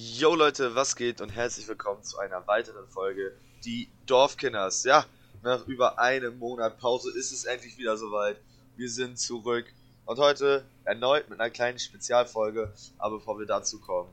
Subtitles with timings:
[0.00, 3.32] Yo Leute, was geht und herzlich willkommen zu einer weiteren Folge
[3.64, 4.84] Die Dorfkinders.
[4.84, 5.04] Ja,
[5.42, 8.36] nach über einem Monat Pause ist es endlich wieder soweit.
[8.76, 9.66] Wir sind zurück
[10.04, 14.08] und heute erneut mit einer kleinen Spezialfolge, aber bevor wir dazu kommen.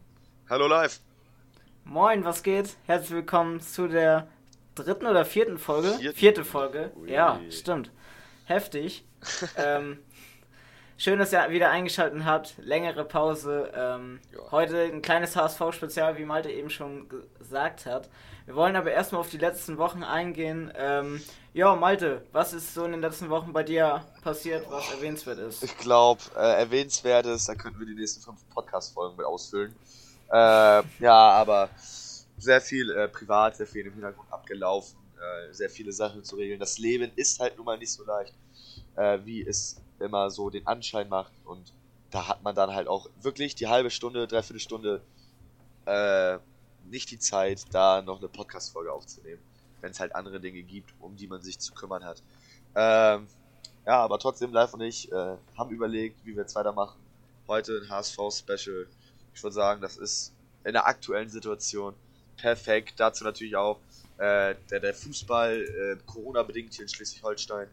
[0.49, 0.99] Hallo live.
[1.83, 2.77] Moin, was geht?
[2.87, 4.27] Herzlich willkommen zu der
[4.73, 5.99] dritten oder vierten Folge?
[5.99, 6.17] Vierten.
[6.17, 6.91] Vierte Folge.
[6.95, 7.11] Ui.
[7.11, 7.91] Ja, stimmt.
[8.45, 9.05] Heftig.
[9.55, 9.99] ähm,
[10.97, 12.53] Schön, dass ihr wieder eingeschaltet habt.
[12.57, 13.69] Längere Pause.
[13.75, 18.09] Ähm, heute ein kleines HSV-Spezial, wie Malte eben schon gesagt hat.
[18.45, 20.71] Wir wollen aber erstmal auf die letzten Wochen eingehen.
[20.73, 21.21] Ähm,
[21.53, 25.63] ja, Malte, was ist so in den letzten Wochen bei dir passiert, was erwähnenswert ist?
[25.63, 29.75] Ich glaube, äh, erwähnenswert ist, da könnten wir die nächsten fünf Podcast-Folgen mit ausfüllen.
[30.31, 31.69] Äh, ja, aber
[32.37, 36.57] sehr viel äh, privat, sehr viel im Hintergrund abgelaufen, äh, sehr viele Sachen zu regeln.
[36.57, 38.33] Das Leben ist halt nun mal nicht so leicht,
[38.95, 41.73] äh, wie es immer so den Anschein macht und
[42.11, 45.01] da hat man dann halt auch wirklich die halbe Stunde, dreiviertel Stunde
[45.85, 46.37] äh,
[46.89, 49.41] nicht die Zeit, da noch eine Podcast-Folge aufzunehmen,
[49.81, 52.21] wenn es halt andere Dinge gibt, um die man sich zu kümmern hat.
[52.75, 53.27] Ähm,
[53.85, 56.99] ja, aber trotzdem, Live und ich äh, haben überlegt, wie wir jetzt weitermachen.
[57.47, 58.87] Heute ein HSV-Special.
[59.33, 61.93] Ich würde sagen, das ist in der aktuellen Situation
[62.37, 62.93] perfekt.
[62.97, 63.79] Dazu natürlich auch
[64.17, 67.67] äh, der, der Fußball, äh, Corona-bedingt hier in Schleswig-Holstein.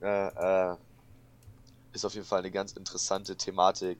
[0.00, 0.76] Äh, äh,
[1.92, 3.98] ist auf jeden Fall eine ganz interessante Thematik.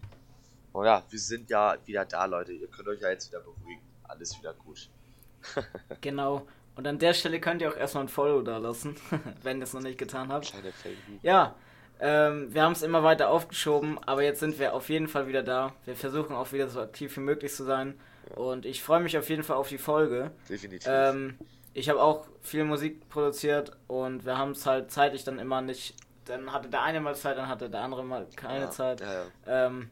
[0.73, 2.53] Und ja, wir sind ja wieder da, Leute.
[2.53, 3.83] Ihr könnt euch ja jetzt wieder beruhigen.
[4.05, 4.89] Alles wieder gut.
[6.01, 6.47] genau.
[6.75, 8.97] Und an der Stelle könnt ihr auch erstmal ein Follow da lassen,
[9.43, 10.47] wenn ihr es noch nicht getan habt.
[10.47, 10.73] Kleine
[11.23, 11.55] Ja,
[12.01, 15.43] ähm, wir haben es immer weiter aufgeschoben, aber jetzt sind wir auf jeden Fall wieder
[15.43, 15.75] da.
[15.85, 18.01] Wir versuchen auch wieder so aktiv wie möglich zu sein.
[18.31, 18.37] Ja.
[18.37, 20.31] Und ich freue mich auf jeden Fall auf die Folge.
[20.49, 20.89] Definitiv.
[20.91, 21.39] Ähm,
[21.75, 25.95] ich habe auch viel Musik produziert und wir haben es halt zeitlich dann immer nicht
[26.25, 29.01] dann hatte der eine mal Zeit, dann hatte der andere mal keine ja, Zeit.
[29.01, 29.27] Ja, ja.
[29.47, 29.91] Ähm,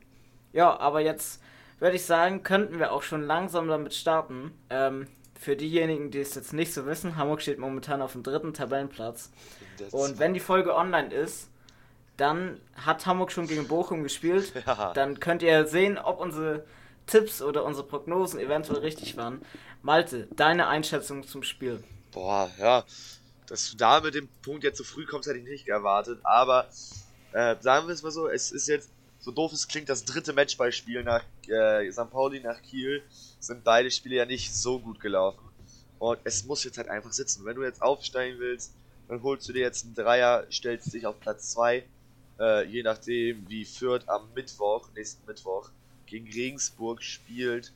[0.53, 1.43] ja, aber jetzt
[1.79, 4.53] würde ich sagen, könnten wir auch schon langsam damit starten.
[4.69, 5.07] Ähm,
[5.39, 9.31] für diejenigen, die es jetzt nicht so wissen, Hamburg steht momentan auf dem dritten Tabellenplatz.
[9.91, 11.49] Und wenn die Folge online ist,
[12.19, 14.53] dann hat Hamburg schon gegen Bochum gespielt.
[14.95, 16.67] Dann könnt ihr sehen, ob unsere
[17.07, 19.41] Tipps oder unsere Prognosen eventuell richtig waren.
[19.81, 21.83] Malte, deine Einschätzung zum Spiel.
[22.13, 22.85] Boah, ja
[23.51, 26.21] dass du da mit dem Punkt jetzt so früh kommst, hätte ich nicht erwartet.
[26.23, 26.69] Aber
[27.33, 30.33] äh, sagen wir es mal so, es ist jetzt, so doof es klingt, das dritte
[30.33, 32.11] Matchballspiel nach äh, St.
[32.11, 33.03] Pauli nach Kiel
[33.41, 35.41] sind beide Spiele ja nicht so gut gelaufen.
[35.99, 37.45] Und es muss jetzt halt einfach sitzen.
[37.45, 38.73] Wenn du jetzt aufsteigen willst,
[39.09, 41.85] dann holst du dir jetzt einen Dreier, stellst dich auf Platz 2,
[42.39, 45.71] äh, je nachdem wie Fürth am Mittwoch, nächsten Mittwoch,
[46.07, 47.73] gegen Regensburg spielt.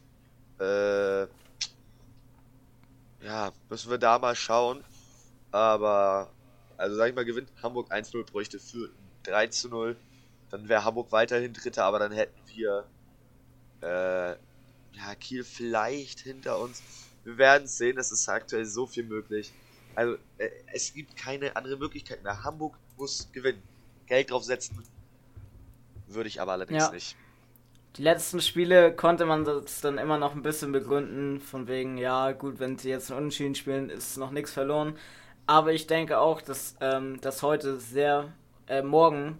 [0.61, 1.23] Äh,
[3.25, 4.85] ja, müssen wir da mal schauen.
[5.55, 6.33] Aber,
[6.77, 8.91] also sag ich mal, gewinnt Hamburg 1-0, bräuchte für
[9.23, 9.97] 3 0.
[10.51, 12.85] Dann wäre Hamburg weiterhin Dritter, aber dann hätten wir
[13.81, 16.83] äh, ja, Kiel vielleicht hinter uns.
[17.23, 19.53] Wir werden sehen, es ist aktuell so viel möglich.
[19.95, 22.43] Also, äh, es gibt keine andere Möglichkeit mehr.
[22.43, 23.63] Hamburg muss gewinnen.
[24.07, 24.83] Geld draufsetzen
[26.09, 26.91] würde ich aber allerdings ja.
[26.91, 27.17] nicht.
[27.97, 32.33] Die letzten Spiele konnte man das dann immer noch ein bisschen begründen, von wegen, ja,
[32.33, 34.99] gut, wenn sie jetzt einen Unentschieden spielen, ist noch nichts verloren.
[35.47, 38.33] Aber ich denke auch, dass ähm, das heute sehr,
[38.67, 39.39] äh, morgen,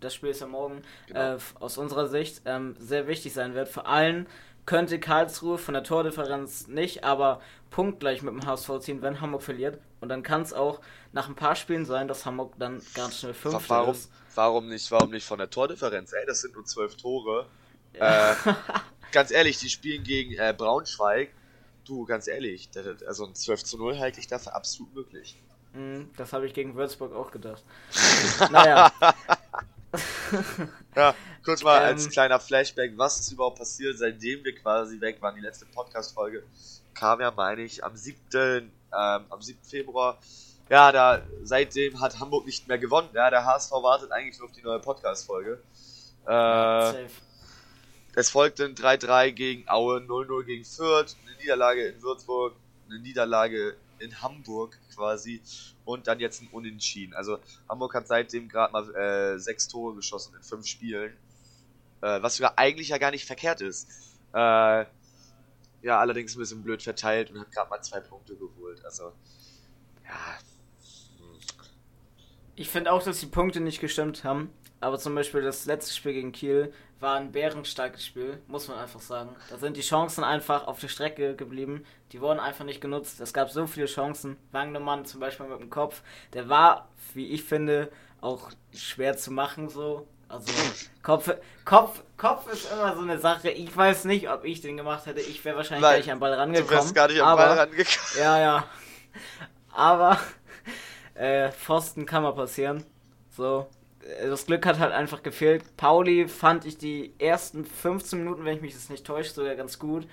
[0.00, 1.34] das Spiel ist ja morgen, genau.
[1.34, 3.68] äh, aus unserer Sicht ähm, sehr wichtig sein wird.
[3.68, 4.26] Vor allem
[4.66, 7.40] könnte Karlsruhe von der Tordifferenz nicht, aber
[7.70, 9.78] punktgleich mit dem HSV ziehen, wenn Hamburg verliert.
[10.00, 10.80] Und dann kann es auch
[11.12, 14.10] nach ein paar Spielen sein, dass Hamburg dann ganz schnell fünf warum, ist.
[14.34, 16.12] Warum nicht, warum nicht von der Tordifferenz?
[16.12, 17.46] Ey, das sind nur zwölf Tore.
[17.94, 18.32] Ja.
[18.32, 18.34] Äh,
[19.12, 21.30] ganz ehrlich, die spielen gegen äh, Braunschweig
[21.84, 22.70] Du, ganz ehrlich,
[23.06, 25.36] also ein 12 zu 0 halte ich dafür absolut möglich.
[25.74, 27.62] Mhm, das habe ich gegen Würzburg auch gedacht.
[28.50, 28.92] naja.
[30.96, 31.14] ja,
[31.44, 35.34] kurz mal ähm, als kleiner Flashback, was ist überhaupt passiert, seitdem wir quasi weg waren.
[35.34, 36.44] Die letzte Podcast-Folge
[36.94, 38.18] kam ja, meine ich, am 7.
[38.32, 39.58] Ähm, am 7.
[39.62, 40.18] Februar.
[40.70, 43.10] Ja, da seitdem hat Hamburg nicht mehr gewonnen.
[43.12, 45.60] Ja, der HSV wartet eigentlich nur auf die neue Podcast-Folge.
[46.26, 47.06] Äh.
[48.16, 52.54] Es folgte ein 3-3 gegen Aue, 0-0 gegen Fürth, eine Niederlage in Würzburg,
[52.88, 55.40] eine Niederlage in Hamburg quasi
[55.84, 57.14] und dann jetzt ein Unentschieden.
[57.14, 61.12] Also Hamburg hat seitdem gerade mal äh, sechs Tore geschossen in fünf Spielen,
[62.02, 63.88] äh, was sogar eigentlich ja gar nicht verkehrt ist.
[64.32, 64.84] Äh,
[65.82, 68.84] ja, allerdings ein bisschen blöd verteilt und hat gerade mal zwei Punkte geholt.
[68.84, 69.12] Also,
[70.04, 70.38] ja.
[72.56, 74.50] Ich finde auch, dass die Punkte nicht gestimmt haben.
[74.80, 79.00] Aber zum Beispiel das letzte Spiel gegen Kiel war ein bärenstarkes Spiel, muss man einfach
[79.00, 79.36] sagen.
[79.50, 81.84] Da sind die Chancen einfach auf der Strecke geblieben.
[82.12, 83.20] Die wurden einfach nicht genutzt.
[83.20, 84.36] Es gab so viele Chancen.
[84.52, 86.02] Wagnermann zum Beispiel mit dem Kopf,
[86.32, 90.06] der war, wie ich finde, auch schwer zu machen so.
[90.28, 90.52] Also
[91.02, 91.30] Kopf,
[91.64, 93.50] Kopf, Kopf ist immer so eine Sache.
[93.50, 95.20] Ich weiß nicht, ob ich den gemacht hätte.
[95.20, 96.68] Ich wäre wahrscheinlich Nein, gar nicht am Ball rangekommen.
[96.68, 97.86] Du wärst gar nicht am aber, Ball rangekommen.
[98.18, 98.64] Ja, ja.
[99.72, 100.18] Aber
[101.14, 102.84] äh, Pfosten kann mal passieren.
[103.30, 103.68] So.
[104.04, 105.76] Äh, das Glück hat halt einfach gefehlt.
[105.76, 109.78] Pauli fand ich die ersten 15 Minuten, wenn ich mich das nicht täusche, sogar ganz
[109.78, 110.06] gut.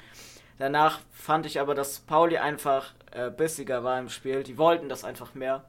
[0.58, 4.44] Danach fand ich aber, dass Pauli einfach äh, bissiger war im Spiel.
[4.44, 5.64] Die wollten das einfach mehr.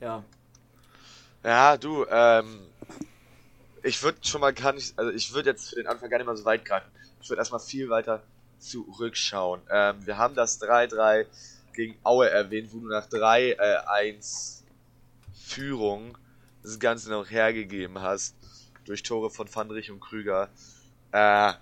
[0.00, 0.24] Ja.
[1.42, 2.60] Ja, du, ähm,
[3.82, 6.26] ich würde schon mal gar nicht, also ich würde jetzt für den Anfang gar nicht
[6.26, 6.90] mal so weit greifen.
[7.22, 8.22] Ich würde erstmal viel weiter
[8.58, 9.62] zurückschauen.
[9.70, 11.24] Ähm, wir haben das 3-3
[11.72, 14.14] gegen Aue erwähnt, wo du nach 3-1 äh,
[15.34, 16.18] Führung
[16.62, 18.34] das Ganze noch hergegeben hast
[18.84, 20.48] durch Tore von Fandrich und Krüger.
[21.12, 21.52] Äh,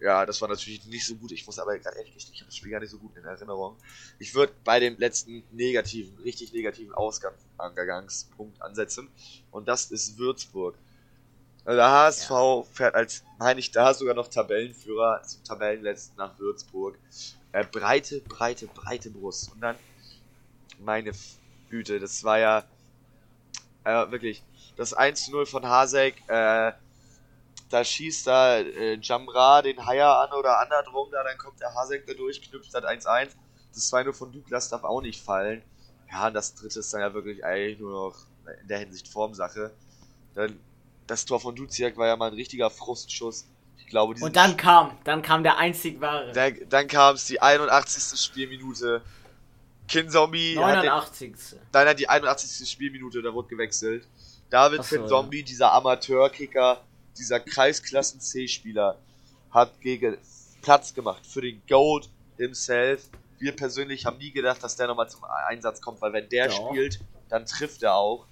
[0.00, 1.32] ja, das war natürlich nicht so gut.
[1.32, 3.24] Ich muss aber gerade ehrlich gesagt, ich habe das Spiel gar nicht so gut in
[3.24, 3.76] Erinnerung.
[4.18, 9.08] Ich würde bei dem letzten negativen, richtig negativen Ausgangspunkt ansetzen.
[9.50, 10.76] Und das ist Würzburg.
[11.64, 12.62] Also der HSV ja.
[12.72, 16.98] fährt als, meine ich, da sogar noch Tabellenführer zum Tabellenletzten nach Würzburg.
[17.52, 19.50] Äh, breite, breite, breite Brust.
[19.52, 19.76] Und dann,
[20.78, 21.12] meine
[21.70, 22.64] Güte, das war ja
[23.86, 24.42] äh, wirklich
[24.76, 26.16] das 1-0 von Hasek.
[26.28, 26.72] Äh,
[27.70, 32.06] da schießt da äh, Jamra den Haier an oder andersrum, da dann kommt der Hasek
[32.06, 33.30] da durch, knüpft das 1-1.
[33.72, 35.62] Das 2-0 von Douglas darf auch nicht fallen.
[36.10, 38.16] Ja, und das dritte ist dann ja wirklich eigentlich nur noch
[38.62, 39.72] in der Hinsicht Formsache.
[40.34, 40.58] Dann
[41.06, 43.46] das Tor von Duziak war ja mal ein richtiger Frustschuss.
[43.78, 46.32] Ich glaube, Und dann kam, dann kam der einzig wahre.
[46.32, 48.18] Der, dann kam es die 81.
[48.20, 49.02] Spielminute.
[49.88, 50.56] Kinzombie.
[50.56, 51.32] 89.
[51.32, 52.68] Den, nein, nein, die 81.
[52.68, 54.06] Spielminute, da wurde gewechselt.
[54.50, 55.44] David so, Kinzombie, ja.
[55.44, 56.80] dieser Amateurkicker,
[57.18, 58.98] dieser Kreisklassen-C-Spieler,
[59.50, 60.16] hat gegen
[60.62, 63.02] Platz gemacht für den Gold himself.
[63.38, 66.52] Wir persönlich haben nie gedacht, dass der nochmal zum Einsatz kommt, weil wenn der ja.
[66.52, 68.26] spielt, dann trifft er auch.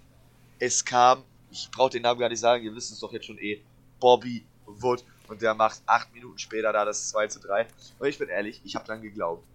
[0.58, 1.24] Es kam
[1.54, 3.62] ich brauche den Namen gar nicht sagen, ihr wisst es doch jetzt schon eh,
[4.00, 5.04] Bobby Wood.
[5.28, 7.66] Und der macht acht Minuten später da das 2 zu 3.
[7.98, 9.46] Und ich bin ehrlich, ich habe dann geglaubt.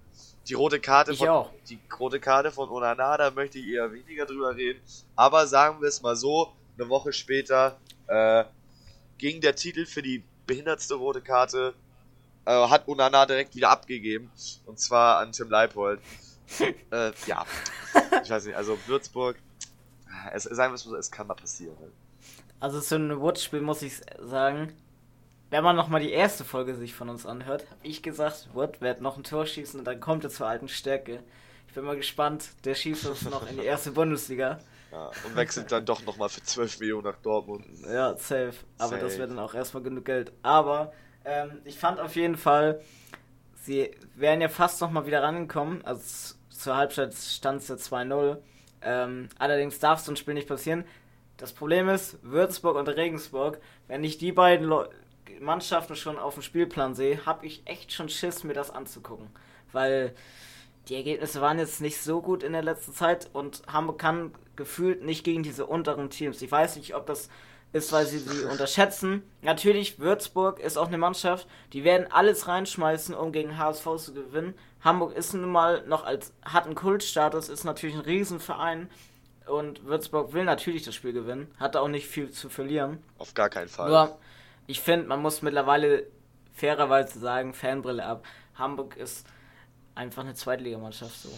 [0.48, 1.52] Die rote Karte ich von auch.
[1.70, 4.82] die rote Karte von Onana, da möchte ich eher weniger drüber reden.
[5.16, 7.78] Aber sagen wir es mal so, eine Woche später
[8.08, 8.46] äh,
[9.18, 11.74] ging der Titel für die behindertste rote Karte,
[12.46, 14.32] äh, hat Onana direkt wieder abgegeben.
[14.66, 16.00] Und zwar an Tim Leipold.
[16.92, 17.46] äh, ja.
[18.24, 19.38] Ich weiß nicht, also Würzburg,
[20.34, 21.76] es, sagen wir es so, es kann mal passieren.
[22.60, 24.74] Also so ein Wood-Spiel muss ich sagen,
[25.50, 29.02] wenn man nochmal die erste Folge sich von uns anhört, habe ich gesagt, Wood wird
[29.02, 31.24] noch ein Tor schießen und dann kommt er zur alten Stärke.
[31.68, 34.60] Ich bin mal gespannt, der schießt uns noch in die erste Bundesliga.
[34.92, 37.64] Ja, und wechselt dann doch nochmal für 12 Millionen nach Dortmund.
[37.86, 38.54] Ja, safe.
[38.80, 39.02] Aber safe.
[39.04, 40.32] das wäre dann auch erstmal genug Geld.
[40.42, 40.94] Aber
[41.26, 42.82] ähm, ich fand auf jeden Fall,
[43.62, 45.86] sie wären ja fast nochmal wieder rangekommen.
[45.86, 48.38] Also zur Halbzeit stand es ja 2-0.
[48.82, 50.86] Ähm, allerdings darf so ein Spiel nicht passieren.
[51.38, 54.90] Das Problem ist, Würzburg und Regensburg, wenn ich die beiden Le
[55.40, 59.28] Mannschaften schon auf dem Spielplan sehe, habe ich echt schon Schiss, mir das anzugucken.
[59.72, 60.14] Weil
[60.88, 65.04] die Ergebnisse waren jetzt nicht so gut in der letzten Zeit und Hamburg kann gefühlt
[65.04, 66.42] nicht gegen diese unteren Teams.
[66.42, 67.30] Ich weiß nicht, ob das
[67.72, 69.24] ist, weil sie sie unterschätzen.
[69.42, 74.56] Natürlich, Würzburg ist auch eine Mannschaft, die werden alles reinschmeißen, um gegen HSV zu gewinnen.
[74.82, 78.90] Hamburg ist nun mal noch als, hat einen Kultstatus, ist natürlich ein Riesenverein
[79.46, 83.04] und Würzburg will natürlich das Spiel gewinnen, hat auch nicht viel zu verlieren.
[83.18, 83.90] Auf gar keinen Fall.
[83.90, 84.18] Nur,
[84.70, 86.06] ich finde, man muss mittlerweile
[86.54, 88.24] fairerweise sagen, Fanbrille ab,
[88.54, 89.26] Hamburg ist
[89.96, 91.30] einfach eine Zweitligamannschaft so.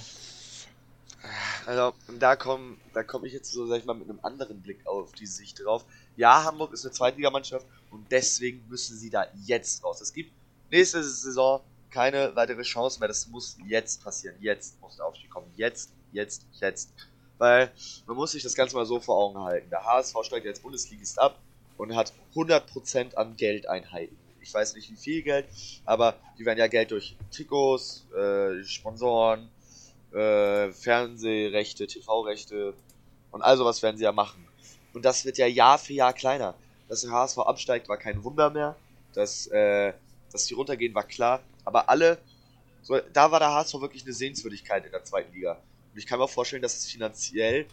[1.66, 4.86] Also, da komme da komm ich jetzt so, sag ich mal, mit einem anderen Blick
[4.86, 5.86] auf die Sicht drauf.
[6.18, 10.02] Ja, Hamburg ist eine Zweitligamannschaft und deswegen müssen sie da jetzt raus.
[10.02, 10.34] Es gibt
[10.70, 13.08] nächste Saison keine weitere Chance mehr.
[13.08, 14.36] Das muss jetzt passieren.
[14.42, 15.50] Jetzt muss der Aufstieg kommen.
[15.56, 16.92] Jetzt, jetzt, jetzt.
[17.38, 17.72] Weil
[18.08, 19.70] man muss sich das Ganze mal so vor Augen halten.
[19.70, 21.40] Der HSV steigt jetzt Bundesligist ab
[21.78, 24.18] und hat 100% an Geldeinheiten.
[24.42, 25.46] Ich weiß nicht wie viel Geld,
[25.86, 29.50] aber die werden ja Geld durch Trikots, äh, Sponsoren,
[30.14, 32.74] äh, Fernsehrechte, TV-Rechte
[33.32, 34.48] und all sowas werden sie ja machen.
[34.94, 36.56] Und das wird ja Jahr für Jahr kleiner.
[36.90, 38.76] Dass der HSV absteigt, war kein Wunder mehr.
[39.14, 39.94] Dass, äh,
[40.32, 41.42] dass die runtergehen, war klar.
[41.64, 42.18] Aber alle,
[42.82, 45.54] so, da war der HSV wirklich eine Sehenswürdigkeit in der zweiten Liga.
[45.94, 47.68] Und ich kann mir vorstellen, dass es finanziell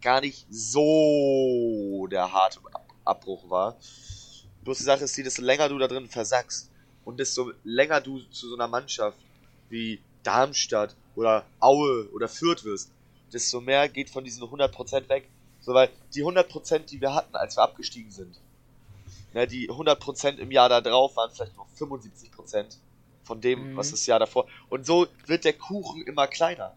[0.00, 2.60] gar nicht so der harte
[3.04, 3.76] Abbruch war.
[4.62, 6.70] Bloß die Sache ist die, desto länger du da drin versackst
[7.04, 9.18] und desto länger du zu so einer Mannschaft
[9.68, 12.90] wie Darmstadt oder Aue oder Fürth wirst,
[13.32, 15.28] desto mehr geht von diesen 100% weg.
[15.60, 18.38] So, weil die 100%, die wir hatten, als wir abgestiegen sind,
[19.32, 22.76] ne, die 100% im Jahr da drauf waren vielleicht noch 75%
[23.22, 23.76] von dem, mhm.
[23.76, 24.46] was das Jahr davor.
[24.68, 26.74] Und so wird der Kuchen immer kleiner.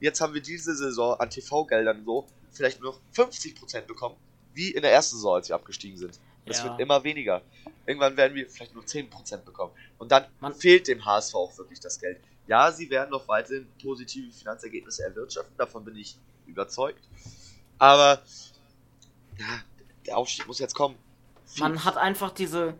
[0.00, 4.16] Jetzt haben wir diese Saison an TV-Geldern so vielleicht nur noch 50% bekommen,
[4.56, 6.18] wie in der ersten Saison, als wir abgestiegen sind.
[6.46, 6.64] Es ja.
[6.64, 7.42] wird immer weniger.
[7.86, 9.72] Irgendwann werden wir vielleicht nur 10% bekommen.
[9.98, 12.18] Und dann Man fehlt dem HSV auch wirklich das Geld.
[12.46, 17.02] Ja, sie werden noch weiterhin positive Finanzergebnisse erwirtschaften, davon bin ich überzeugt.
[17.78, 18.22] Aber
[19.38, 19.62] ja,
[20.06, 20.96] der Aufstieg muss jetzt kommen.
[21.58, 22.74] Man hat einfach diese,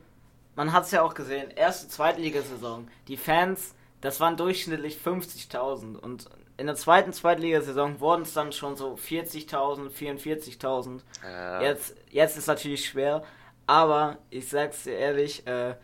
[0.55, 6.29] man hat es ja auch gesehen, erste Zweitligasaison, die Fans, das waren durchschnittlich 50.000 und
[6.59, 11.01] in der zweiten Zweitligasaison wurden es dann schon so 40.000, 44.000.
[11.23, 11.63] Ja.
[11.63, 13.23] Jetzt, jetzt ist natürlich schwer,
[13.67, 15.75] aber ich sag's dir ehrlich, äh,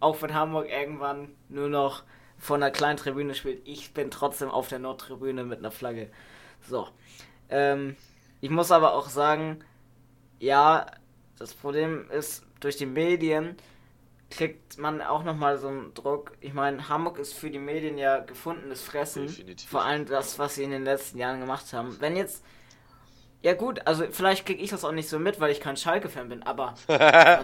[0.00, 2.04] auch wenn Hamburg irgendwann nur noch
[2.38, 6.10] von der kleinen Tribüne spielt, ich bin trotzdem auf der Nordtribüne mit einer Flagge.
[6.60, 6.88] So.
[7.48, 7.96] Ähm,
[8.40, 9.64] ich muss aber auch sagen,
[10.38, 10.86] ja,
[11.38, 13.56] das Problem ist, durch die Medien
[14.36, 16.32] kriegt man auch nochmal so einen Druck.
[16.40, 19.26] Ich meine, Hamburg ist für die Medien ja gefundenes Fressen.
[19.26, 19.68] Definitiv.
[19.68, 21.96] Vor allem das, was sie in den letzten Jahren gemacht haben.
[22.00, 22.42] Wenn jetzt.
[23.42, 26.28] Ja, gut, also vielleicht kriege ich das auch nicht so mit, weil ich kein Schalke-Fan
[26.28, 26.74] bin, aber.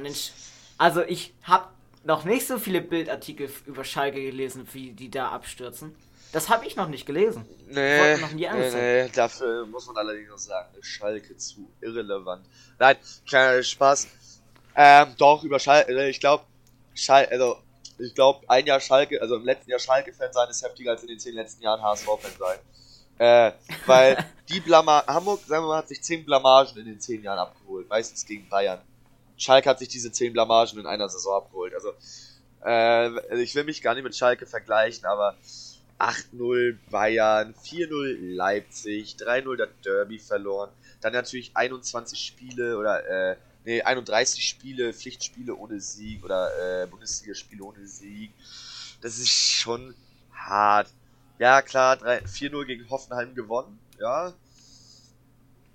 [0.78, 1.68] also ich habe
[2.04, 5.94] noch nicht so viele Bildartikel über Schalke gelesen, wie die da abstürzen.
[6.32, 7.46] Das habe ich noch nicht gelesen.
[7.66, 12.46] Nee, noch nie nee, nee, dafür muss man allerdings noch sagen, Schalke zu irrelevant.
[12.78, 14.08] Nein, kleiner Spaß.
[14.76, 16.44] Ähm, doch, über Schalke, ich glaube,
[16.98, 17.58] Schalke, also,
[17.98, 21.08] ich glaube, ein Jahr Schalke, also im letzten Jahr Schalke-Fan sein ist heftiger als in
[21.08, 22.58] den zehn letzten Jahren HSV-Fan sein.
[23.18, 23.52] Äh,
[23.86, 27.38] weil die Blama Hamburg, sagen wir mal, hat sich zehn Blamagen in den zehn Jahren
[27.38, 28.80] abgeholt, meistens gegen Bayern.
[29.36, 31.72] Schalke hat sich diese zehn Blamagen in einer Saison abgeholt.
[31.74, 31.92] Also,
[32.64, 35.36] äh, ich will mich gar nicht mit Schalke vergleichen, aber
[35.98, 40.70] 8-0 Bayern, 4-0 Leipzig, 3-0 der Derby verloren.
[41.00, 47.62] Dann natürlich 21 Spiele oder äh, nee, 31 Spiele, Pflichtspiele ohne Sieg oder äh, Bundesligaspiele
[47.62, 48.32] ohne Sieg.
[49.00, 49.94] Das ist schon
[50.32, 50.88] hart.
[51.38, 54.32] Ja, klar, 4-0 gegen Hoffenheim gewonnen, ja.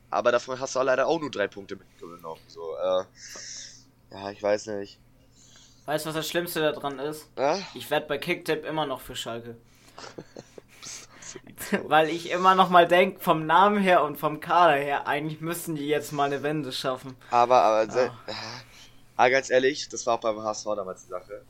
[0.09, 2.41] Aber davon hast du auch leider auch nur drei Punkte mitgenommen.
[2.47, 3.03] So, äh,
[4.11, 4.99] ja, ich weiß nicht.
[5.85, 7.27] Weißt du, was das Schlimmste daran ist?
[7.37, 7.59] Ja?
[7.73, 9.55] Ich werde bei Kicktip immer noch für Schalke.
[11.87, 15.75] Weil ich immer noch mal denke, vom Namen her und vom Kader her, eigentlich müssen
[15.75, 17.15] die jetzt mal eine Wende schaffen.
[17.31, 18.33] Aber, aber, ah.
[19.15, 21.41] aber ganz ehrlich, das war auch beim HSV damals die Sache.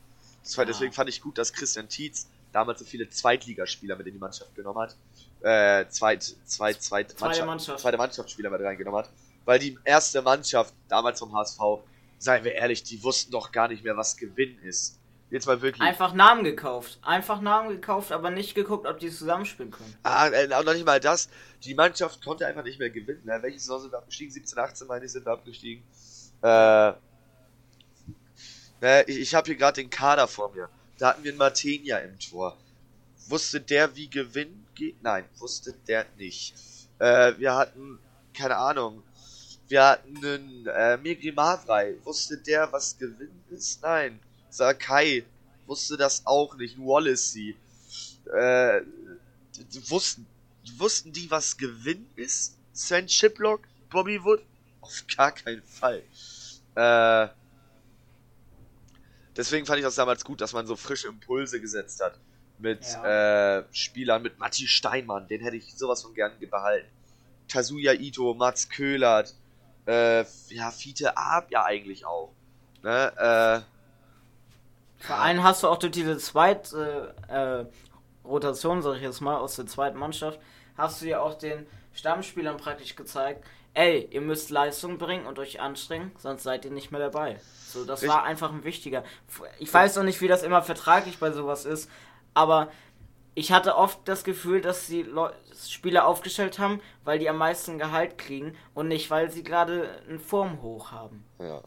[0.56, 0.94] War, deswegen ah.
[0.94, 4.78] fand ich gut, dass Christian Tietz damals so viele Zweitligaspieler mit in die Mannschaft genommen
[4.78, 4.96] hat.
[5.40, 7.80] Äh, zweit, zweit, zweit, zweite Mannschaft, Mannschaft.
[7.80, 9.10] zweite Mannschaftsspieler mit reingenommen hat.
[9.44, 11.60] Weil die erste Mannschaft damals vom HSV,
[12.18, 14.98] seien wir ehrlich, die wussten doch gar nicht mehr, was Gewinn ist.
[15.30, 15.82] Jetzt mal wirklich.
[15.82, 16.98] Einfach Namen gekauft.
[17.02, 19.96] Einfach Namen gekauft, aber nicht geguckt, ob die zusammenspielen können.
[20.02, 21.28] Ah, äh, auch noch nicht mal das.
[21.64, 23.22] Die Mannschaft konnte einfach nicht mehr gewinnen.
[23.24, 23.38] Ne?
[23.40, 24.32] Welche Saison sind wir abgestiegen?
[24.32, 25.82] 17, 18 meine ich, sind wir abgestiegen.
[26.42, 26.92] Äh,
[28.80, 30.68] ne, ich, ich habe hier gerade den Kader vor mir.
[30.98, 32.56] Da hatten wir einen Martenia im Tor.
[33.28, 35.02] Wusste der, wie Gewinn geht?
[35.02, 36.54] Nein, wusste der nicht.
[36.98, 37.98] Äh, wir hatten,
[38.34, 39.02] keine Ahnung,
[39.68, 41.96] wir hatten einen äh, Migri Mavrei.
[42.04, 43.82] Wusste der, was Gewinn ist?
[43.82, 44.20] Nein.
[44.54, 45.24] Sakai
[45.66, 46.78] wusste das auch nicht.
[46.78, 47.56] Wallacey.
[48.32, 48.82] Äh,
[49.88, 50.26] wussten,
[50.76, 52.56] wussten die, was Gewinn ist?
[52.72, 53.62] Sven Chiplock?
[53.90, 54.42] Bobby Wood?
[54.80, 56.02] Auf gar keinen Fall.
[56.76, 57.28] Äh,
[59.36, 62.16] deswegen fand ich das damals gut, dass man so frische Impulse gesetzt hat.
[62.58, 63.58] Mit ja.
[63.58, 66.88] äh, Spielern, mit Matti Steinmann, den hätte ich sowas von gern behalten.
[67.48, 69.34] Kazuya Ito, Mats Köhlert,
[69.86, 72.32] äh, ja, Fiete Ab ja eigentlich auch.
[72.82, 73.12] Ne,
[73.66, 73.73] äh,
[75.04, 79.56] vor allem hast du auch durch diese zweite äh, Rotation, sag ich jetzt mal, aus
[79.56, 80.40] der zweiten Mannschaft,
[80.78, 83.44] hast du ja auch den Stammspielern praktisch gezeigt,
[83.74, 87.38] ey, ihr müsst Leistung bringen und euch anstrengen, sonst seid ihr nicht mehr dabei.
[87.66, 89.04] So, das ich war einfach ein wichtiger.
[89.58, 91.90] Ich weiß noch nicht, wie das immer vertraglich bei sowas ist,
[92.32, 92.70] aber
[93.34, 95.34] ich hatte oft das Gefühl, dass die Le
[95.68, 100.18] Spieler aufgestellt haben, weil die am meisten Gehalt kriegen und nicht, weil sie gerade einen
[100.18, 101.24] Form hoch haben.
[101.38, 101.60] Ja.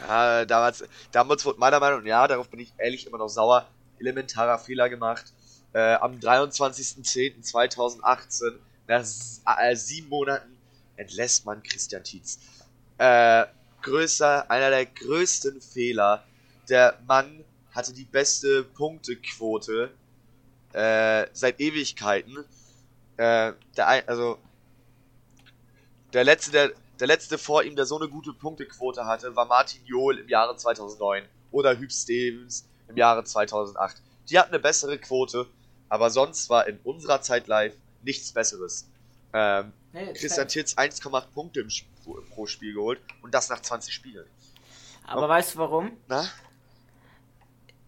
[0.00, 3.68] Ja, damals, damals wurde meiner Meinung nach, ja, darauf bin ich ehrlich immer noch sauer,
[3.98, 5.32] elementarer Fehler gemacht.
[5.72, 8.52] Äh, am 23.10.2018,
[8.86, 9.04] nach
[9.58, 10.56] äh, sieben Monaten,
[10.96, 12.38] entlässt man Christian Tietz.
[12.98, 13.46] Äh,
[13.82, 16.24] größer, einer der größten Fehler.
[16.68, 19.90] Der Mann hatte die beste Punktequote
[20.72, 22.38] äh, seit Ewigkeiten.
[23.16, 24.38] Äh, der, also
[26.12, 29.84] der letzte, der der letzte vor ihm, der so eine gute Punktequote hatte, war Martin
[29.84, 34.02] Johl im Jahre 2009 oder Hüb Stevens im Jahre 2008.
[34.28, 35.46] Die hatten eine bessere Quote,
[35.88, 38.88] aber sonst war in unserer Zeit live nichts Besseres.
[39.32, 41.68] Ähm, nee, Christian Titz 1,8 Punkte im
[42.30, 44.26] pro Spiel geholt und das nach 20 Spielen.
[45.06, 45.92] Aber und, weißt du warum?
[46.08, 46.28] Na?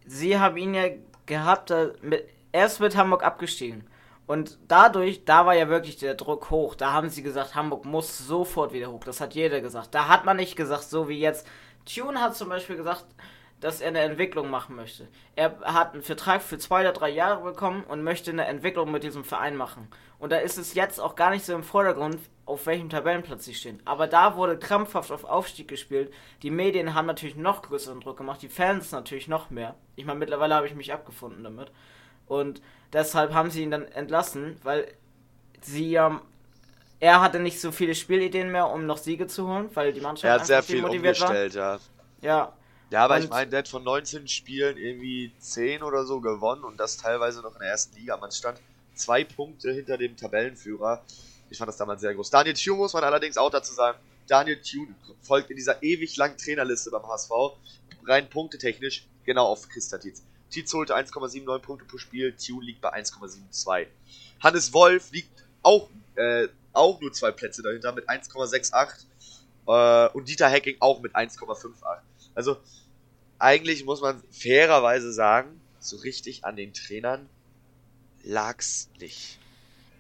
[0.07, 0.89] Sie haben ihn ja
[1.27, 1.73] gehabt,
[2.03, 3.87] mit, er ist mit Hamburg abgestiegen.
[4.29, 6.75] Und dadurch, da war ja wirklich der Druck hoch.
[6.75, 9.03] Da haben sie gesagt, Hamburg muss sofort wieder hoch.
[9.03, 9.95] Das hat jeder gesagt.
[9.95, 11.47] Da hat man nicht gesagt, so wie jetzt.
[11.87, 13.07] Tune hat zum Beispiel gesagt,
[13.61, 15.09] dass er eine Entwicklung machen möchte.
[15.35, 19.03] Er hat einen Vertrag für zwei oder drei Jahre bekommen und möchte eine Entwicklung mit
[19.03, 19.89] diesem Verein machen.
[20.19, 23.55] Und da ist es jetzt auch gar nicht so im Vordergrund, auf welchem Tabellenplatz sie
[23.55, 23.81] stehen.
[23.87, 26.13] Aber da wurde krampfhaft auf Aufstieg gespielt.
[26.43, 29.75] Die Medien haben natürlich noch größeren Druck gemacht, die Fans natürlich noch mehr.
[29.97, 31.73] Ich meine, mittlerweile habe ich mich abgefunden damit.
[32.29, 32.61] Und
[32.93, 34.93] deshalb haben sie ihn dann entlassen, weil
[35.61, 36.21] sie ja.
[37.01, 40.25] Er hatte nicht so viele Spielideen mehr, um noch Siege zu holen, weil die Mannschaft.
[40.25, 41.75] Er hat sehr viel umgestellt, war.
[41.75, 41.81] ja.
[42.21, 42.53] Ja,
[42.91, 46.65] ja, aber und ich meine, der hat von 19 Spielen irgendwie 10 oder so gewonnen
[46.65, 48.17] und das teilweise noch in der ersten Liga.
[48.17, 48.59] Man stand
[48.95, 51.03] zwei Punkte hinter dem Tabellenführer.
[51.51, 52.31] Ich fand das damals sehr groß.
[52.31, 53.99] Daniel Thune muss man allerdings auch dazu sagen.
[54.27, 57.31] Daniel Thune folgt in dieser ewig langen Trainerliste beim HSV
[58.07, 60.23] rein punktetechnisch genau auf Christa Tietz.
[60.51, 63.87] Tietz holte 1,79 Punkte pro Spiel, Thune liegt bei 1,72.
[64.41, 65.31] Hannes Wolf liegt
[65.63, 69.05] auch, äh, auch nur zwei Plätze dahinter mit 1,68
[69.67, 71.75] äh, und Dieter Hecking auch mit 1,58.
[72.35, 72.57] Also
[73.39, 77.29] eigentlich muss man fairerweise sagen, so richtig an den Trainern
[78.25, 79.39] lag's nicht.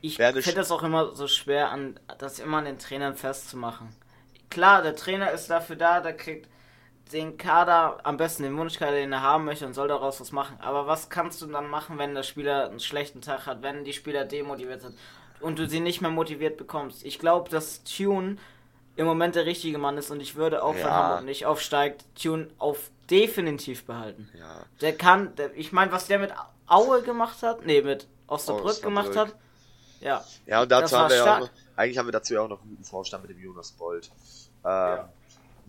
[0.00, 3.88] Ich finde das auch immer so schwer, an das immer an den Trainern festzumachen.
[4.48, 6.48] Klar, der Trainer ist dafür da, der kriegt
[7.12, 10.58] den Kader, am besten den Wunschkader, den er haben möchte und soll daraus was machen.
[10.60, 13.92] Aber was kannst du dann machen, wenn der Spieler einen schlechten Tag hat, wenn die
[13.92, 14.96] Spieler demotiviert sind
[15.40, 17.04] und du sie nicht mehr motiviert bekommst?
[17.04, 18.36] Ich glaube, dass Tune
[18.96, 20.84] im Moment der richtige Mann ist und ich würde auch, ja.
[20.84, 24.28] wenn Hamburg nicht aufsteigt, Tune auf definitiv behalten.
[24.38, 24.64] Ja.
[24.80, 26.32] Der kann, der, ich meine, was der mit
[26.66, 28.82] Aue gemacht hat, nee, mit Osnabrück, Osnabrück.
[28.82, 29.34] gemacht hat,
[30.00, 30.24] ja.
[30.46, 32.60] Ja, und dazu haben wir ja auch noch, eigentlich haben wir dazu ja auch noch
[32.60, 34.10] einen guten Vorstand mit dem Jonas Bold.
[34.64, 35.08] Ähm, ja.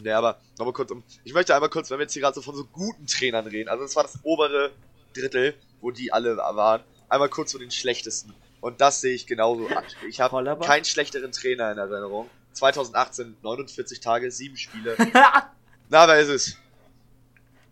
[0.01, 1.03] Ne, aber nochmal kurz um.
[1.23, 3.69] Ich möchte einmal kurz, wenn wir jetzt hier gerade so von so guten Trainern reden,
[3.69, 4.71] also das war das obere
[5.13, 8.33] Drittel, wo die alle waren, einmal kurz zu den schlechtesten.
[8.61, 9.67] Und das sehe ich genauso.
[10.07, 12.29] Ich habe keinen schlechteren Trainer in Erinnerung.
[12.53, 14.97] 2018 49 Tage, 7 Spiele.
[15.89, 16.57] Na, wer ist es?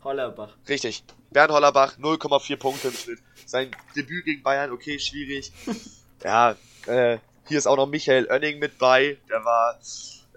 [0.04, 0.56] Hollerbach.
[0.70, 1.04] Richtig.
[1.32, 3.20] Bernd Hollerbach, 0,4 Punkte im Schnitt.
[3.46, 5.52] Sein Debüt gegen Bayern, okay, schwierig.
[6.24, 6.56] ja,
[6.86, 7.18] äh,
[7.48, 9.18] hier ist auch noch Michael Oenning mit bei.
[9.30, 9.78] Der war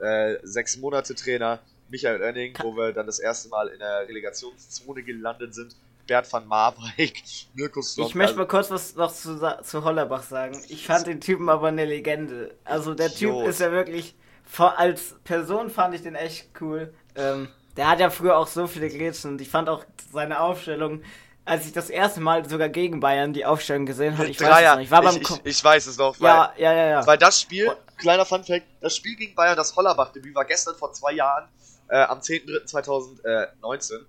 [0.01, 1.61] äh, sechs Monate Trainer.
[1.91, 5.77] Michael Oenning, wo wir dann das erste Mal in der Relegationszone gelandet sind.
[6.07, 7.23] Bert van Marwijk,
[7.55, 8.09] Mirko Slomka.
[8.09, 10.61] Ich möchte mal kurz was noch zu, zu Hollerbach sagen.
[10.69, 12.55] Ich fand den Typen aber eine Legende.
[12.65, 14.17] Also der Typ ist ja wirklich
[14.59, 16.93] als Person fand ich den echt cool.
[17.15, 21.03] Ähm, der hat ja früher auch so viele Grätschen und ich fand auch seine Aufstellung,
[21.45, 24.51] als ich das erste Mal sogar gegen Bayern die Aufstellung gesehen habe, ich Dreier.
[24.51, 24.81] weiß es noch.
[24.81, 26.21] Ich, war beim ich, ich, ich weiß es noch.
[26.21, 27.07] Weil, ja, ja, ja, ja.
[27.07, 31.13] Weil das Spiel, kleiner Funfact, das Spiel gegen Bayern, das Hollerbach-Debüt war gestern vor zwei
[31.13, 31.49] Jahren,
[31.91, 34.01] äh, am 10.03.2019.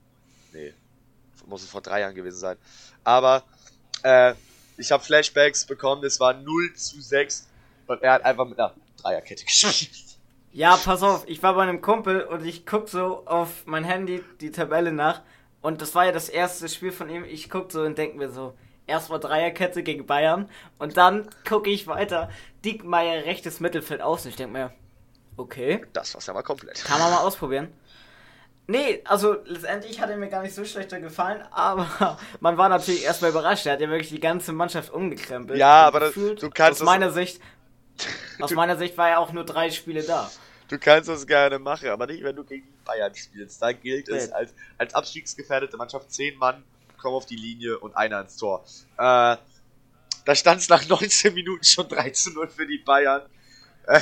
[0.53, 0.73] Nee,
[1.47, 2.57] muss es vor drei Jahren gewesen sein.
[3.03, 3.43] Aber
[4.03, 4.33] äh,
[4.77, 7.47] ich habe Flashbacks bekommen, es war 0 zu 6
[7.87, 9.91] und er hat einfach mit einer Dreierkette gespielt.
[10.53, 14.23] Ja, pass auf, ich war bei einem Kumpel und ich guck so auf mein Handy
[14.41, 15.21] die Tabelle nach.
[15.61, 17.23] Und das war ja das erste Spiel von ihm.
[17.23, 18.53] Ich guck so und denk mir so,
[18.87, 20.49] erstmal Dreierkette gegen Bayern.
[20.77, 22.29] Und dann gucke ich weiter.
[22.65, 24.25] Diekmeyer rechtes Mittelfeld aus.
[24.25, 24.73] Und ich denk mir,
[25.41, 25.85] okay.
[25.93, 26.83] Das war's ja mal komplett.
[26.83, 27.73] Kann man mal ausprobieren.
[28.67, 33.03] Nee, also letztendlich hat er mir gar nicht so schlechter gefallen, aber man war natürlich
[33.03, 33.65] erstmal überrascht.
[33.65, 35.59] Er hat ja wirklich die ganze Mannschaft umgekrempelt.
[35.59, 37.41] Ja, aber das, du kannst aus meiner Sicht
[38.39, 40.29] aus meiner Sicht war er auch nur drei Spiele da.
[40.67, 43.61] Du kannst das gerne machen, aber nicht, wenn du gegen Bayern spielst.
[43.61, 44.15] Da gilt nee.
[44.15, 46.63] es als, als abstiegsgefährdete Mannschaft, zehn Mann
[46.97, 48.63] kommen auf die Linie und einer ins Tor.
[48.97, 49.35] Äh,
[50.25, 53.23] da stand es nach 19 Minuten schon 13-0 für die Bayern.
[53.85, 54.01] Äh,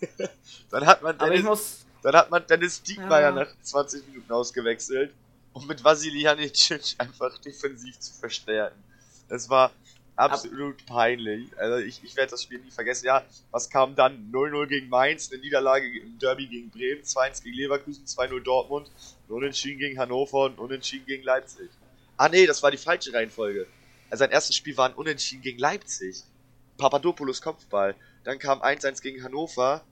[0.70, 3.32] dann hat man Dennis, muss, dann hat man Dennis Diekmeyer ja.
[3.32, 5.12] nach 20 Minuten ausgewechselt,
[5.52, 8.82] um mit Vasili Janicic einfach defensiv zu verstärken.
[9.28, 9.72] Das war
[10.16, 11.48] absolut peinlich.
[11.58, 13.06] Also ich, ich werde das Spiel nie vergessen.
[13.06, 14.30] Ja, was kam dann?
[14.32, 18.90] 0-0 gegen Mainz, eine Niederlage im Derby gegen Bremen, 2-1 gegen Leverkusen, 2-0 Dortmund,
[19.28, 21.70] Unentschieden gegen Hannover und Unentschieden gegen Leipzig.
[22.16, 23.66] Ah nee, das war die falsche Reihenfolge.
[24.10, 26.22] Also sein erstes Spiel war ein Unentschieden gegen Leipzig.
[26.76, 27.94] Papadopoulos Kopfball.
[28.24, 29.84] Dann kam 1-1 gegen Hannover,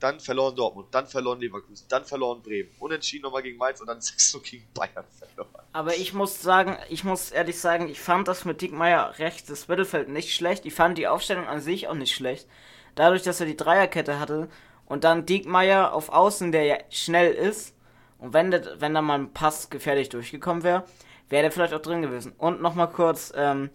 [0.00, 4.00] dann verloren Dortmund, dann verloren Leverkusen, dann verloren Bremen, unentschieden nochmal gegen Mainz und dann
[4.02, 5.64] 6 gegen Bayern verloren.
[5.72, 10.08] Aber ich muss sagen, ich muss ehrlich sagen, ich fand das mit Diekmeyer rechtes Mittelfeld
[10.08, 10.66] nicht schlecht.
[10.66, 12.48] Ich fand die Aufstellung an sich auch nicht schlecht.
[12.94, 14.48] Dadurch, dass er die Dreierkette hatte
[14.86, 17.74] und dann Diekmeyer auf Außen, der ja schnell ist,
[18.18, 20.84] und wenn, der, wenn da mal ein Pass gefährlich durchgekommen wäre,
[21.28, 22.32] wäre der vielleicht auch drin gewesen.
[22.38, 23.68] Und nochmal kurz ähm,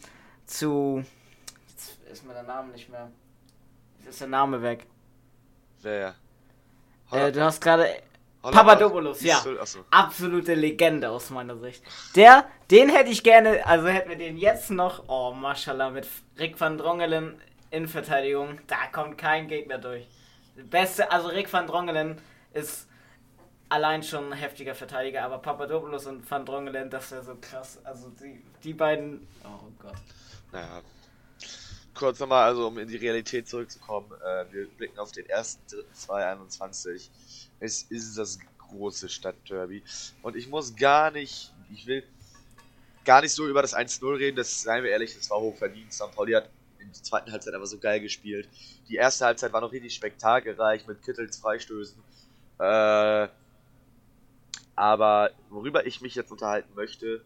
[0.45, 1.03] zu.
[1.67, 3.12] Jetzt ist mir der Name nicht mehr.
[3.99, 4.88] Jetzt ist der Name weg.
[5.81, 6.15] Wer?
[7.11, 7.87] Äh, du hast gerade
[8.41, 9.43] Papadopoulos, ja.
[9.91, 11.83] Absolute Legende aus meiner Sicht.
[12.15, 16.59] Der, den hätte ich gerne, also hätten wir den jetzt noch, oh, Mashallah, mit Rick
[16.59, 20.07] van Drongelen Innenverteidigung, da kommt kein Gegner durch.
[20.55, 22.19] Beste, also Rick van Drongelen
[22.53, 22.87] ist
[23.67, 27.79] allein schon ein heftiger Verteidiger, aber Papadopoulos und Van Drongelen, das wäre so krass.
[27.83, 29.95] Also die, die beiden, oh Gott.
[30.51, 30.81] Naja.
[31.99, 37.12] Kurz nochmal, also um in die Realität zurückzukommen, äh, wir blicken auf den ersten 2021.
[37.59, 39.83] Es ist das große Stadtderby.
[40.21, 42.05] Und ich muss gar nicht, ich will
[43.03, 45.91] gar nicht so über das 1-0 reden, das seien wir ehrlich, das war hochverdient.
[45.91, 46.09] St.
[46.15, 48.47] Pauli hat in der zweiten Halbzeit aber so geil gespielt.
[48.88, 52.01] Die erste Halbzeit war noch richtig spektakelreich mit Kittels Freistößen.
[52.59, 53.27] Äh,
[54.77, 57.25] aber worüber ich mich jetzt unterhalten möchte,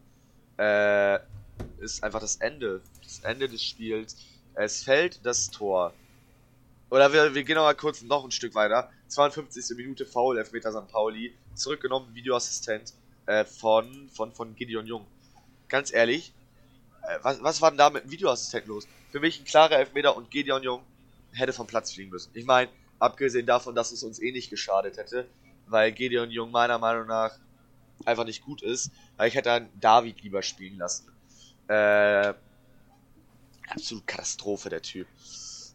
[0.58, 1.20] äh,
[1.78, 2.82] ist einfach das Ende.
[3.04, 4.18] Das Ende des Spiels.
[4.56, 5.94] Es fällt das Tor.
[6.90, 8.92] Oder wir, wir gehen noch mal kurz noch ein Stück weiter.
[9.08, 9.76] 52.
[9.76, 10.92] Minute Foul, Elfmeter St.
[10.92, 11.34] Pauli.
[11.56, 12.94] Zurückgenommen, Videoassistent
[13.26, 15.06] äh, von, von, von Gideon Jung.
[15.70, 16.34] Ganz ehrlich,
[17.04, 18.88] äh, was, was war denn da mit dem Videoassistent los?
[19.12, 20.84] Für mich ein klarer Elfmeter und Gideon Jung
[21.32, 22.30] hätte vom Platz fliegen müssen.
[22.36, 25.28] Ich meine, abgesehen davon, dass es uns eh nicht geschadet hätte,
[25.68, 27.38] weil Gideon Jung meiner Meinung nach
[28.06, 31.12] einfach nicht gut ist, weil ich hätte dann David lieber spielen lassen.
[31.68, 32.34] Äh,
[33.70, 35.08] absolut Katastrophe, der Typ.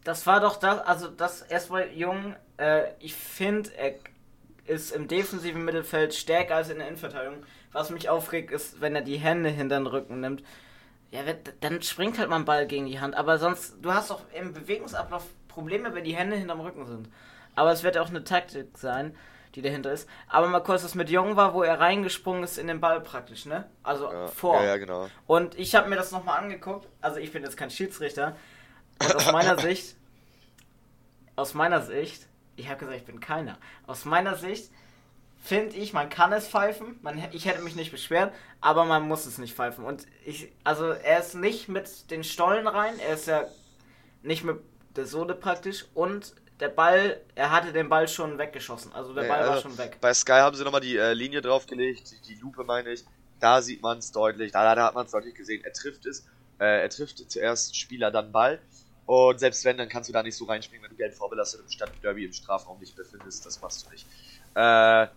[0.03, 3.95] Das war doch das, also das erstmal Jung, äh, ich finde, er
[4.65, 7.43] ist im defensiven Mittelfeld stärker als in der Innenverteidigung.
[7.71, 10.43] Was mich aufregt, ist, wenn er die Hände hinter den Rücken nimmt.
[11.11, 11.21] Ja,
[11.61, 13.15] dann springt halt mal ein Ball gegen die Hand.
[13.15, 17.09] Aber sonst, du hast doch im Bewegungsablauf Probleme, wenn die Hände hinterm Rücken sind.
[17.55, 19.15] Aber es wird auch eine Taktik sein,
[19.55, 20.07] die dahinter ist.
[20.27, 23.45] Aber mal kurz, was mit Jung war, wo er reingesprungen ist in den Ball praktisch,
[23.45, 23.69] ne?
[23.83, 24.61] Also ja, vor.
[24.61, 25.09] Ja, ja, genau.
[25.27, 26.87] Und ich habe mir das nochmal angeguckt.
[27.01, 28.35] Also ich bin jetzt kein Schiedsrichter.
[29.01, 29.95] Und aus meiner Sicht,
[31.35, 33.57] aus meiner Sicht, ich habe gesagt, ich bin keiner.
[33.87, 34.71] Aus meiner Sicht
[35.41, 36.99] finde ich, man kann es pfeifen.
[37.01, 39.85] Man, ich hätte mich nicht beschwert, aber man muss es nicht pfeifen.
[39.85, 43.45] Und ich, also er ist nicht mit den Stollen rein, er ist ja
[44.21, 44.59] nicht mit
[44.95, 48.93] der Sohle praktisch und der Ball, er hatte den Ball schon weggeschossen.
[48.93, 49.97] Also der Ball also war schon weg.
[50.01, 53.03] Bei Sky haben sie nochmal die äh, Linie draufgelegt, die, die Lupe meine ich.
[53.39, 55.63] Da sieht man es deutlich, da, da hat man es deutlich gesehen.
[55.63, 56.27] Er trifft es,
[56.59, 58.59] äh, er trifft zuerst Spieler, dann Ball.
[59.05, 61.69] Und selbst wenn, dann kannst du da nicht so reinspringen, wenn du Geld vorbelastet im
[61.69, 63.45] Stadtderby im Strafraum nicht befindest.
[63.45, 64.05] Das machst du nicht.
[64.55, 65.07] Äh,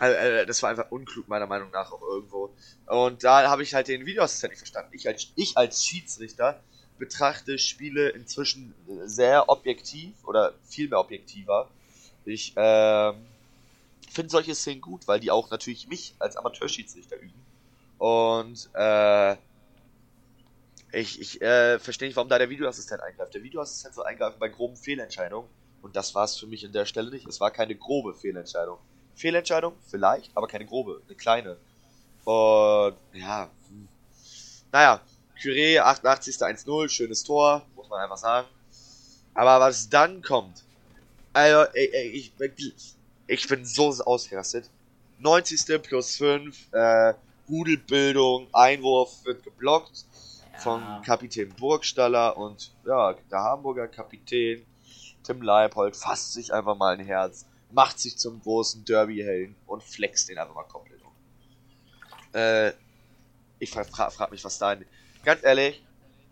[0.00, 2.52] äh, das war einfach unklug, meiner Meinung nach auch irgendwo.
[2.86, 4.90] Und da habe ich halt den Videoassistent nicht verstanden.
[4.92, 6.60] Ich als, ich als Schiedsrichter
[7.02, 11.68] betrachte Spiele inzwischen sehr objektiv oder viel mehr objektiver.
[12.24, 13.16] Ich ähm,
[14.08, 17.44] finde solche Szenen gut, weil die auch natürlich mich als Amateurschiedsrichter üben.
[17.98, 19.32] Und äh,
[20.92, 23.34] ich, ich äh, verstehe nicht, warum da der Videoassistent eingreift.
[23.34, 25.48] Der Videoassistent soll eingreifen bei groben Fehlentscheidungen.
[25.82, 27.26] Und das war es für mich an der Stelle nicht.
[27.26, 28.78] Es war keine grobe Fehlentscheidung.
[29.16, 29.74] Fehlentscheidung?
[29.88, 31.56] Vielleicht, aber keine grobe, eine kleine.
[32.22, 33.88] Und ja, hm.
[34.70, 35.00] naja,
[35.42, 36.36] Curé, 88.
[36.36, 38.48] 1-0, schönes Tor, muss man einfach sagen.
[39.34, 40.64] Aber was dann kommt,
[41.32, 42.32] also, ey, ey, ich,
[43.26, 44.68] ich bin so ausgerastet.
[45.18, 45.82] 90.
[45.82, 47.14] plus 5, äh,
[47.48, 50.04] Rudelbildung, Einwurf wird geblockt
[50.52, 50.58] ja.
[50.58, 54.64] vom Kapitän Burgstaller und ja, der Hamburger Kapitän
[55.24, 60.28] Tim Leipold fasst sich einfach mal ein Herz macht sich zum großen Derby-Helden und flext
[60.28, 61.12] den einfach mal komplett um.
[62.34, 62.72] Äh,
[63.58, 64.76] ich frage frag, mich, was da.
[65.24, 65.82] Ganz ehrlich,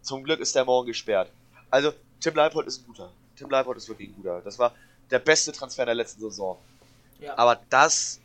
[0.02, 1.30] zum Glück ist der morgen gesperrt.
[1.70, 3.12] Also, Tim Leipold ist ein guter.
[3.36, 4.40] Tim Leipold ist wirklich ein guter.
[4.42, 4.74] Das war
[5.10, 6.58] der beste Transfer der letzten Saison.
[7.20, 7.38] Ja.
[7.38, 8.20] Aber das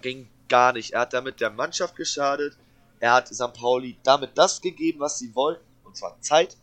[0.00, 0.92] ging gar nicht.
[0.92, 2.56] Er hat damit der Mannschaft geschadet.
[3.00, 3.52] Er hat St.
[3.52, 5.64] Pauli damit das gegeben, was sie wollten.
[5.84, 6.56] Und zwar Zeit.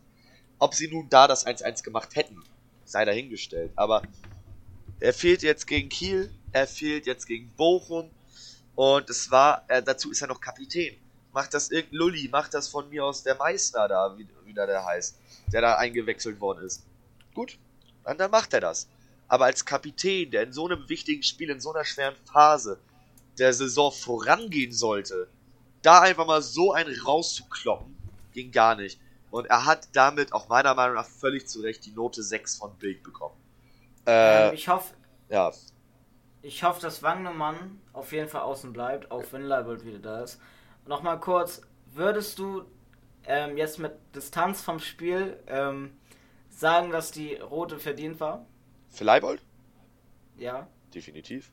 [0.58, 2.42] Ob sie nun da das 1-1 gemacht hätten,
[2.84, 3.72] sei dahingestellt.
[3.76, 4.02] Aber
[5.00, 8.10] er fehlt jetzt gegen Kiel, er fehlt jetzt gegen Bochum
[8.76, 10.96] und es war, äh, dazu ist er noch Kapitän.
[11.32, 14.84] Macht das irgendein Lulli, macht das von mir aus der Meister da, wie, wie der
[14.84, 15.18] heißt,
[15.52, 16.84] der da eingewechselt worden ist.
[17.34, 17.58] Gut,
[18.04, 18.88] dann, dann macht er das.
[19.28, 22.78] Aber als Kapitän, der in so einem wichtigen Spiel, in so einer schweren Phase
[23.38, 25.28] der Saison vorangehen sollte,
[25.80, 27.96] da einfach mal so einen rauszukloppen,
[28.32, 29.00] ging gar nicht.
[29.30, 32.76] Und er hat damit auch meiner Meinung nach völlig zu Recht die Note 6 von
[32.76, 33.34] Bild bekommen.
[34.06, 34.94] Äh, ähm, ich hoffe.
[35.30, 35.50] Ja.
[36.42, 40.38] Ich hoffe, dass Wagnermann auf jeden Fall außen bleibt, auch wenn Leibold wieder da ist.
[40.86, 42.64] Nochmal kurz, würdest du
[43.24, 45.96] ähm, jetzt mit Distanz vom Spiel ähm,
[46.50, 48.46] sagen, dass die rote verdient war?
[48.90, 49.42] Für Leibold?
[50.36, 50.66] Ja.
[50.94, 51.50] Definitiv.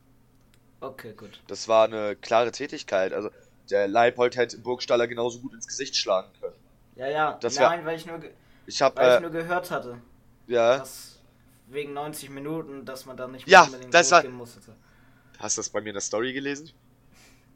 [0.82, 1.42] Okay, gut.
[1.48, 3.14] Das war eine klare Tätigkeit.
[3.14, 3.30] Also
[3.70, 6.56] der Leibold hätte Burgstaller genauso gut ins Gesicht schlagen können.
[6.96, 7.38] Ja, ja.
[7.42, 8.20] Das Nein, wär, weil ich nur,
[8.66, 10.02] ich hab, weil äh, ich nur gehört hatte.
[10.48, 10.80] Ja.
[10.80, 11.20] Dass
[11.68, 14.60] wegen 90 Minuten, dass man da nicht ja, unbedingt das war, musste.
[15.38, 16.72] Hast du das bei mir in der Story gelesen?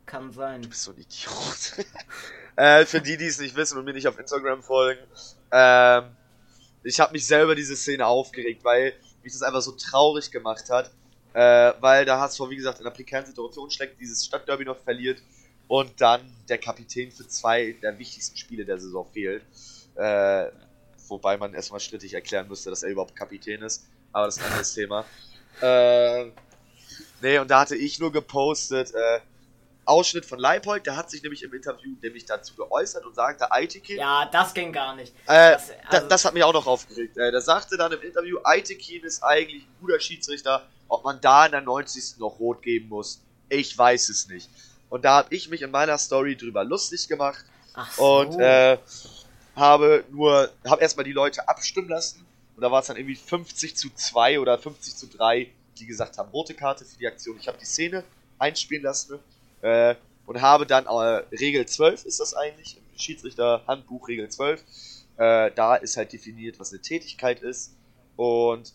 [0.06, 0.62] Kann sein.
[0.62, 1.86] Du bist so ein Idiot.
[2.56, 5.02] äh, für die, die es nicht wissen und mir nicht auf Instagram folgen,
[5.52, 6.16] ähm,
[6.84, 10.92] ich habe mich selber diese Szene aufgeregt, weil mich das einfach so traurig gemacht hat.
[11.34, 15.20] Äh, weil der HSV, wie gesagt, in einer prekären Situation steckt, dieses Stadtderby noch verliert
[15.68, 19.44] und dann der Kapitän für zwei der wichtigsten Spiele der Saison fehlt.
[19.96, 20.52] Äh,
[21.08, 23.88] wobei man erstmal strittig erklären müsste, dass er überhaupt Kapitän ist.
[24.12, 25.06] Aber das ist ein anderes Thema.
[25.62, 26.32] Äh,
[27.22, 29.20] nee, und da hatte ich nur gepostet, äh,
[29.86, 33.98] Ausschnitt von Leipold, der hat sich nämlich im Interview nämlich dazu geäußert und sagte, Aitekin.
[33.98, 35.14] Ja, das ging gar nicht.
[35.28, 37.18] Äh, das, also das, hat mich auch noch aufgeregt.
[37.18, 41.46] Äh, der sagte dann im Interview, Aitekin ist eigentlich ein guter Schiedsrichter, ob man da
[41.46, 42.20] in der 90.
[42.20, 43.22] noch rot geben muss.
[43.50, 44.50] Ich weiß es nicht.
[44.90, 47.44] Und da habe ich mich in meiner Story drüber lustig gemacht.
[47.74, 48.20] Ach so.
[48.20, 48.78] Und äh,
[49.56, 52.26] habe nur, habe erstmal die Leute abstimmen lassen.
[52.56, 56.18] Und da war es dann irgendwie 50 zu 2 oder 50 zu 3, die gesagt
[56.18, 57.38] haben, rote Karte für die Aktion.
[57.40, 58.04] Ich habe die Szene
[58.38, 59.20] einspielen lassen
[59.64, 59.96] äh,
[60.26, 64.64] und habe dann äh, Regel 12 ist das eigentlich, im Schiedsrichter-Handbuch Regel 12.
[65.18, 67.74] Äh, da ist halt definiert, was eine Tätigkeit ist.
[68.16, 68.74] Und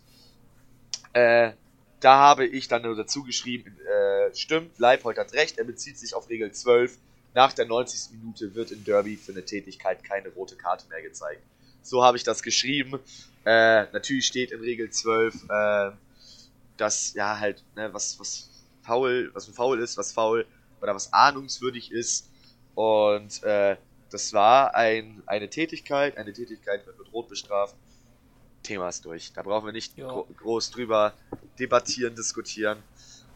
[1.12, 1.53] äh,
[2.01, 6.14] da habe ich dann nur dazu geschrieben, äh, stimmt, Leipold hat recht, er bezieht sich
[6.14, 6.98] auf Regel 12.
[7.35, 8.12] Nach der 90.
[8.18, 11.42] Minute wird in Derby für eine Tätigkeit keine rote Karte mehr gezeigt.
[11.83, 12.98] So habe ich das geschrieben.
[13.44, 15.90] Äh, natürlich steht in Regel 12, äh,
[16.77, 18.48] dass ja halt, ne, was, was
[18.83, 20.46] faul, was ein Foul ist, was faul
[20.81, 22.31] oder was ahnungswürdig ist.
[22.75, 23.77] Und äh,
[24.11, 27.75] das war ein, eine Tätigkeit, eine Tätigkeit wird mit Rot bestraft.
[28.62, 29.33] Thema ist durch.
[29.33, 31.14] Da brauchen wir nicht gro groß drüber
[31.59, 32.83] debattieren, diskutieren.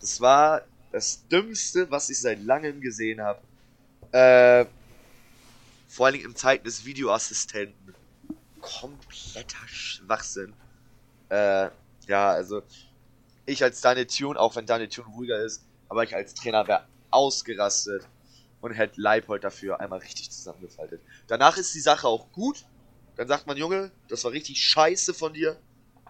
[0.01, 3.41] Das war das Dümmste, was ich seit langem gesehen habe.
[4.13, 4.67] Äh,
[5.89, 7.95] vor allen Dingen im Zeiten des Videoassistenten.
[8.61, 10.53] Kompletter Schwachsinn.
[11.29, 11.69] Äh,
[12.07, 12.63] ja, also
[13.47, 16.87] ich als Daniel Tune, auch wenn Daniel Tune ruhiger ist, aber ich als Trainer wäre
[17.13, 18.07] ausgerastet
[18.61, 21.01] und hätte Leipold dafür einmal richtig zusammengefaltet.
[21.27, 22.65] Danach ist die Sache auch gut.
[23.17, 25.57] Dann sagt man, Junge, das war richtig scheiße von dir.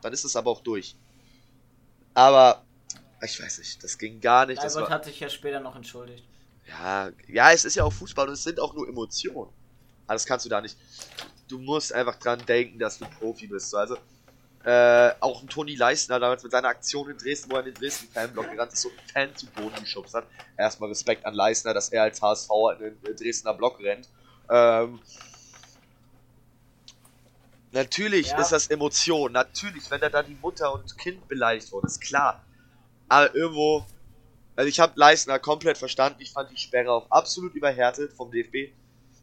[0.02, 0.96] Dann ist es aber auch durch.
[2.14, 2.64] Aber,
[3.22, 4.62] ich weiß nicht, das ging gar nicht.
[4.62, 6.24] Leipold hat sich ja später noch entschuldigt.
[6.68, 9.50] Ja, ja, es ist ja auch Fußball und es sind auch nur Emotionen.
[10.06, 10.76] Aber das kannst du da nicht.
[11.48, 13.74] Du musst einfach dran denken, dass du Profi bist.
[13.74, 13.96] Also,
[14.64, 17.74] äh, auch ein Toni Leistner damals mit seiner Aktion in Dresden, wo er in den
[17.74, 20.26] Dresden-Fanblock gerannt ist, so ein Fan zu Boden geschubst hat.
[20.56, 24.08] Erstmal Respekt an Leistner, dass er als HSV in den Dresdner Block rennt.
[24.48, 25.00] Ähm,
[27.72, 28.40] natürlich ja.
[28.40, 29.32] ist das Emotion.
[29.32, 32.44] Natürlich, wenn da dann die Mutter und Kind beleidigt wurden, ist klar.
[33.08, 33.84] Aber irgendwo,
[34.54, 36.20] also ich habe Leistner komplett verstanden.
[36.20, 38.72] Ich fand die Sperre auch absolut überhärtet vom DFB.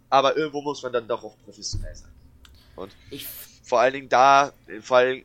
[0.10, 2.12] Aber irgendwo muss man dann doch auch professionell sein.
[2.76, 3.26] Und ich
[3.70, 4.52] vor allen Dingen da,
[4.82, 5.24] vor im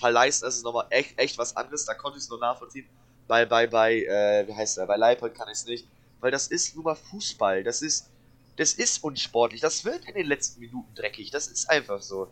[0.00, 2.86] Fall Leisten, ist nochmal echt, echt was anderes, da konnte ich es nur nachvollziehen.
[3.28, 5.86] Bei, bei, bei, äh, wie heißt der, bei Leipold kann ich es nicht.
[6.18, 8.10] Weil das ist nur mal Fußball, das ist,
[8.56, 12.28] das ist unsportlich, das wird in den letzten Minuten dreckig, das ist einfach so.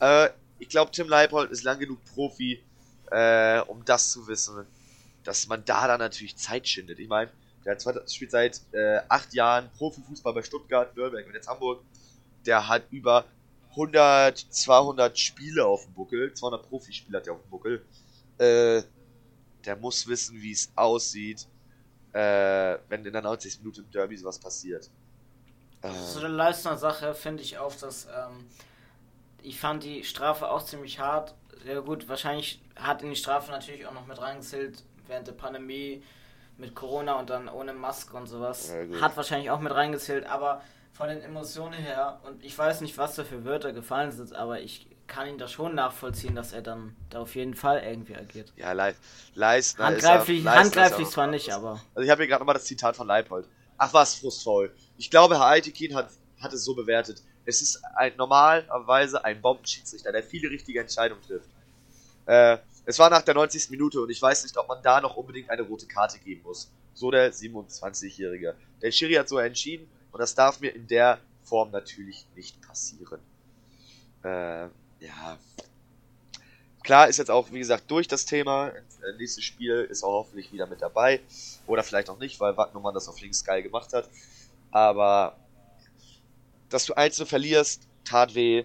[0.00, 2.62] Äh, ich glaube, Tim Leipold ist lang genug Profi,
[3.10, 4.66] äh, um das zu wissen,
[5.24, 6.98] dass man da dann natürlich Zeit schindet.
[6.98, 7.30] Ich meine,
[7.66, 11.82] der spielt seit äh, acht Jahren Profifußball bei Stuttgart, Nürnberg und jetzt Hamburg.
[12.46, 13.26] Der hat über
[13.70, 17.84] 100, 200 Spiele auf dem Buckel, 200 Profispiele hat er auf dem Buckel.
[18.38, 18.82] Äh,
[19.64, 21.46] der muss wissen, wie es aussieht,
[22.12, 23.58] äh, wenn in der 90.
[23.60, 24.90] Minute im Derby sowas passiert.
[25.82, 25.92] Äh.
[25.92, 28.46] So eine Leistner-Sache finde ich auch, dass ähm,
[29.42, 31.34] ich fand die Strafe auch ziemlich hart.
[31.64, 36.02] Ja gut, wahrscheinlich hat in die Strafe natürlich auch noch mit reingezählt während der Pandemie
[36.56, 38.72] mit Corona und dann ohne Maske und sowas.
[38.72, 42.98] Ja, hat wahrscheinlich auch mit reingezählt, aber von den Emotionen her, und ich weiß nicht,
[42.98, 46.62] was da für Wörter gefallen sind, aber ich kann ihn da schon nachvollziehen, dass er
[46.62, 48.52] dann da auf jeden Fall irgendwie agiert.
[48.56, 48.94] Ja, Le
[49.34, 51.80] Leistner Handgreiflich, er, handgreiflich zwar nicht, aber.
[51.94, 53.48] Also ich habe hier gerade nochmal das Zitat von Leipold.
[53.76, 54.72] Ach was, frustvoll.
[54.98, 57.22] Ich glaube, Herr Aitekin hat, hat es so bewertet.
[57.44, 61.48] Es ist ein, normalerweise ein Bombenschiedsrichter, der viele richtige Entscheidungen trifft.
[62.26, 63.70] Äh, es war nach der 90.
[63.70, 66.70] Minute und ich weiß nicht, ob man da noch unbedingt eine rote Karte geben muss.
[66.94, 68.54] So der 27-Jährige.
[68.82, 73.20] Der Schiri hat so entschieden und das darf mir in der Form natürlich nicht passieren.
[74.24, 74.64] Äh,
[75.00, 75.38] ja.
[76.82, 78.72] Klar ist jetzt auch, wie gesagt, durch das Thema.
[79.00, 81.20] Das nächste Spiel ist auch hoffentlich wieder mit dabei.
[81.66, 84.08] Oder vielleicht auch nicht, weil Wagnermann das auf links geil gemacht hat.
[84.70, 85.36] Aber
[86.68, 88.64] dass du einzeln verlierst, tat weh.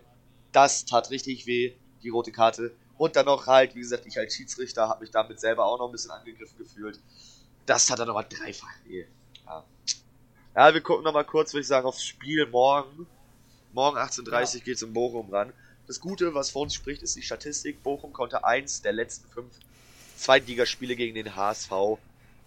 [0.51, 2.71] Das tat richtig weh, die rote Karte.
[2.97, 5.87] Und dann noch halt, wie gesagt, ich als Schiedsrichter habe mich damit selber auch noch
[5.87, 6.99] ein bisschen angegriffen gefühlt.
[7.65, 9.05] Das hat dann nochmal dreifach weh.
[10.55, 10.73] Ja.
[10.73, 13.07] Wir gucken nochmal kurz, würde ich sagen, aufs Spiel morgen.
[13.73, 15.51] Morgen 18.30 Uhr geht es in Bochum ran.
[15.85, 17.83] Das Gute, was vor uns spricht, ist die Statistik.
[17.83, 19.51] Bochum konnte eins der letzten fünf
[20.17, 21.71] Zweitligaspiele gegen den HSV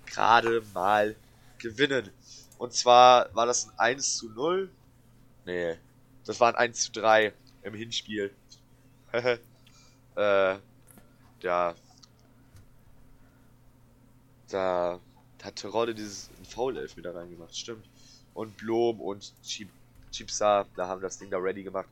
[0.06, 1.14] gerade mal
[1.58, 2.10] gewinnen.
[2.56, 4.70] Und zwar war das ein 1 zu 0.
[5.44, 5.76] Nee,
[6.24, 8.32] das war ein 1 zu 3 im Hinspiel.
[9.12, 10.56] äh,
[11.42, 11.74] ja.
[14.48, 15.00] Da
[15.42, 17.84] hat Terodde dieses Foul-Elf wieder reingemacht, stimmt.
[18.38, 19.32] Und Blom und
[20.12, 21.88] Chipsa, da haben das Ding da ready gemacht.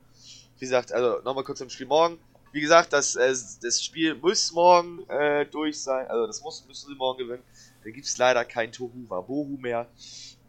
[0.59, 2.21] Wie gesagt, also nochmal kurz zum Spiel morgen.
[2.53, 6.07] Wie gesagt, das, äh, das Spiel muss morgen äh, durch sein.
[6.07, 7.43] Also das muss, müssen sie morgen gewinnen.
[7.83, 9.89] Da gibt es leider kein Tohu Wabohu mehr.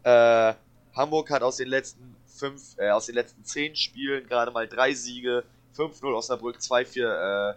[0.03, 0.53] Äh,
[0.95, 4.93] Hamburg hat aus den letzten fünf, äh, aus den letzten zehn Spielen gerade mal drei
[4.93, 5.43] Siege.
[5.75, 7.55] 5-0 Osnabrück, 2-4 äh,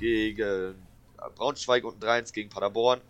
[0.00, 0.74] gegen
[1.30, 3.00] Braunschweig und 3-1 gegen Paderborn.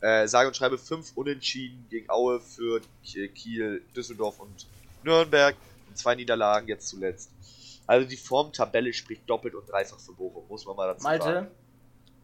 [0.00, 4.66] Äh, sage und schreibe 5 Unentschieden gegen Aue für Kiel, Düsseldorf und
[5.02, 5.56] Nürnberg.
[5.88, 7.30] Und zwei Niederlagen jetzt zuletzt.
[7.86, 11.50] Also die Formtabelle spricht doppelt und dreifach für Bochum, muss man mal dazu Malte, sagen.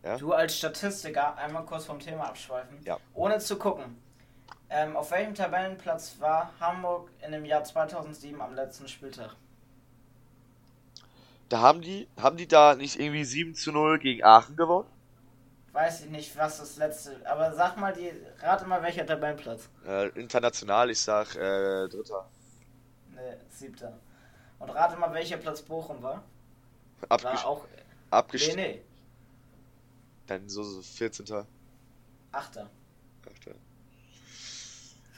[0.04, 0.16] Ja?
[0.16, 2.98] du als Statistiker, einmal kurz vom Thema abschweifen, ja.
[3.14, 4.00] ohne zu gucken.
[4.70, 9.35] Ähm, auf welchem Tabellenplatz war Hamburg in dem Jahr 2007 am letzten Spieltag?
[11.48, 14.88] Da haben die, haben die da nicht irgendwie 7 zu 0 gegen Aachen gewonnen?
[15.76, 17.20] Weiß ich nicht, was das letzte.
[17.26, 18.10] Aber sag mal die.
[18.40, 19.68] Rate mal welcher Tabellenplatz.
[19.86, 22.26] Äh, international, ich sag äh, dritter.
[23.10, 23.92] Ne, siebter.
[24.58, 26.24] Und rate mal welcher Platz Bochum war.
[27.10, 27.66] Abges war auch.
[28.08, 28.56] Abgestiegen.
[28.56, 28.82] Nee, nee.
[30.26, 31.26] Dann so, so 14.
[32.32, 32.70] Achter.
[33.30, 33.50] Achter.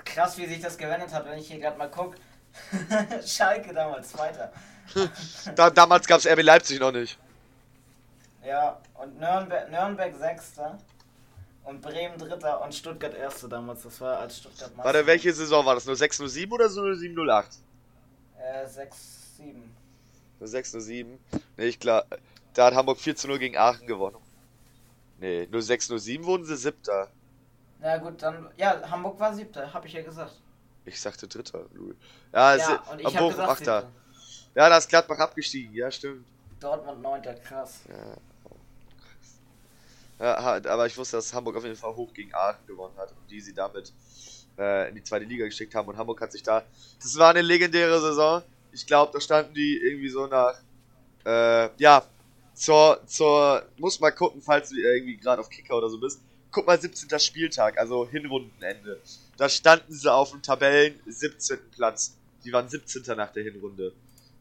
[0.04, 2.18] Krass, wie sich das gewendet hat, wenn ich hier gerade mal gucke.
[3.24, 4.52] Schalke damals Zweiter.
[5.54, 7.16] da, damals gab es RB Leipzig noch nicht.
[8.48, 10.78] Ja, und Nürnberg, Nürnberg Sechster
[11.64, 13.82] und Bremen Dritter und Stuttgart Erster damals.
[13.82, 14.84] Das war als Stuttgart Meister.
[14.84, 15.84] Warte, welche Saison war das?
[15.84, 17.58] Nur 607 oder so 708?
[18.38, 19.70] Äh, 607.
[20.40, 21.18] Nur 607?
[21.58, 22.06] Nee, ich klar.
[22.54, 24.16] Da hat Hamburg 4 zu 0 gegen Aachen gewonnen.
[25.18, 27.08] Nee, nur 607 wurden sie Siebter.
[27.80, 28.48] Na gut, dann.
[28.56, 30.40] Ja, Hamburg war Siebter, hab ich ja gesagt.
[30.86, 31.94] Ich sagte Dritter, Lul.
[32.32, 33.90] Ja, ja und ich Hamburg gesagt, Achter.
[34.54, 36.24] Ja, da ist Gladbach abgestiegen, ja, stimmt.
[36.60, 37.22] Dortmund 9.
[37.44, 37.80] krass.
[37.86, 38.16] Ja.
[40.18, 43.30] Ja, aber ich wusste, dass Hamburg auf jeden Fall hoch gegen Aachen gewonnen hat und
[43.30, 43.92] die sie damit
[44.58, 45.88] äh, in die zweite Liga geschickt haben.
[45.88, 46.64] Und Hamburg hat sich da.
[47.00, 48.42] Das war eine legendäre Saison.
[48.72, 50.54] Ich glaube, da standen die irgendwie so nach.
[51.24, 52.04] Äh, ja,
[52.54, 53.62] zur, zur.
[53.78, 56.20] Muss mal gucken, falls du irgendwie gerade auf Kicker oder so bist.
[56.50, 57.16] Guck mal, 17.
[57.20, 59.00] Spieltag, also Hinrundenende.
[59.36, 61.58] Da standen sie auf dem Tabellen 17.
[61.70, 62.16] Platz.
[62.44, 63.02] Die waren 17.
[63.16, 63.92] nach der Hinrunde.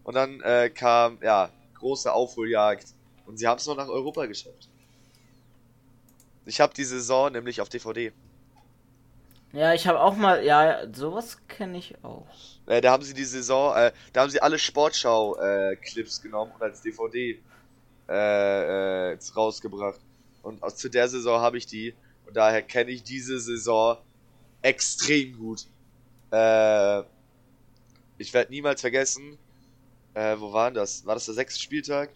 [0.04, 2.88] Und dann äh, kam, ja, große Aufholjagd.
[3.26, 4.70] Und sie haben es noch nach Europa geschafft.
[6.48, 8.14] Ich habe die Saison nämlich auf DVD.
[9.52, 12.26] Ja, ich habe auch mal, ja, sowas kenne ich auch.
[12.68, 16.62] Äh, da haben sie die Saison, äh, da haben sie alle Sportschau-Clips äh, genommen und
[16.62, 17.38] als DVD
[18.08, 20.00] äh, äh, rausgebracht.
[20.42, 21.94] Und aus, zu der Saison habe ich die
[22.26, 23.98] und daher kenne ich diese Saison
[24.62, 25.66] extrem gut.
[26.32, 27.04] Äh,
[28.18, 29.38] ich werde niemals vergessen,
[30.16, 31.06] wo war das?
[31.06, 32.10] War das der sechste Spieltag?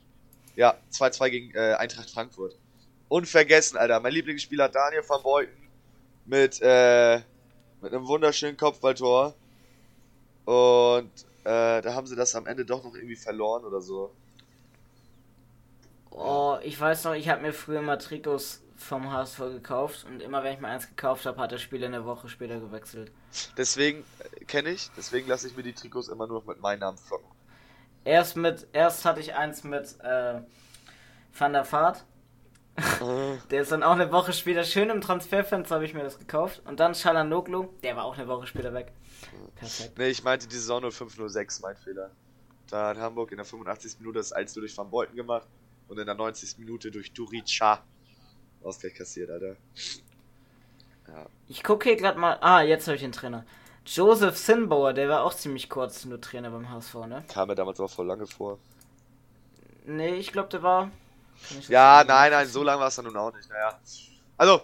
[0.56, 2.56] Ja, 2-2 gegen Eintracht Frankfurt
[3.12, 4.00] unvergessen, Alter.
[4.00, 5.70] Mein Lieblingsspieler Daniel van Beuten
[6.26, 7.18] mit, äh,
[7.82, 9.36] mit einem wunderschönen Kopfballtor.
[10.46, 11.12] Und
[11.44, 14.12] äh, da haben sie das am Ende doch noch irgendwie verloren oder so.
[16.10, 20.44] Oh, ich weiß noch, ich habe mir früher mal Trikots vom HSV gekauft und immer
[20.44, 23.12] wenn ich mir eins gekauft habe, hat der Spieler eine Woche später gewechselt.
[23.58, 26.98] Deswegen äh, kenne ich, deswegen lasse ich mir die Trikots immer nur mit meinem Namen
[26.98, 27.28] flocken.
[28.06, 30.42] Erst mit, erst hatte ich eins mit äh,
[31.38, 32.04] Van der Vaart
[33.50, 36.62] der ist dann auch eine Woche später schön im Transferfenster, habe ich mir das gekauft.
[36.66, 38.92] Und dann Shalanoglu, der war auch eine Woche später weg.
[39.56, 39.98] Perfekt.
[39.98, 42.12] Nee, ich meinte die Saison 0506, mein Fehler.
[42.70, 44.00] Da hat Hamburg in der 85.
[44.00, 45.48] Minute das 1 durch Van Beuten gemacht
[45.88, 46.58] und in der 90.
[46.58, 47.84] Minute durch Durica
[48.64, 49.56] Ausgleich kassiert, Alter.
[51.08, 51.26] Ja.
[51.48, 52.38] Ich gucke hier gerade mal.
[52.42, 53.46] Ah, jetzt habe ich den Trainer.
[53.86, 57.24] Joseph Sinbauer, der war auch ziemlich kurz nur Trainer beim HSV, ne?
[57.28, 58.60] Kam mir damals auch voll lange vor.
[59.86, 60.92] Nee, ich glaube, der war
[61.68, 63.50] ja, nein, nein, so lange war es dann nun auch nicht.
[63.50, 63.80] Naja.
[64.38, 64.62] Also,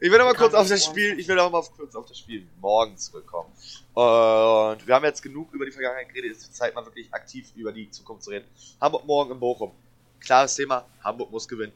[0.00, 2.18] ich will noch mal kurz auf das Spiel, ich will noch mal kurz auf das
[2.18, 3.50] Spiel morgen zurückkommen.
[3.94, 7.52] Und wir haben jetzt genug über die Vergangenheit geredet, es ist Zeit mal wirklich aktiv
[7.54, 8.46] über die Zukunft zu reden.
[8.80, 9.70] Hamburg morgen in Bochum.
[10.18, 11.72] Klares Thema, Hamburg muss gewinnen.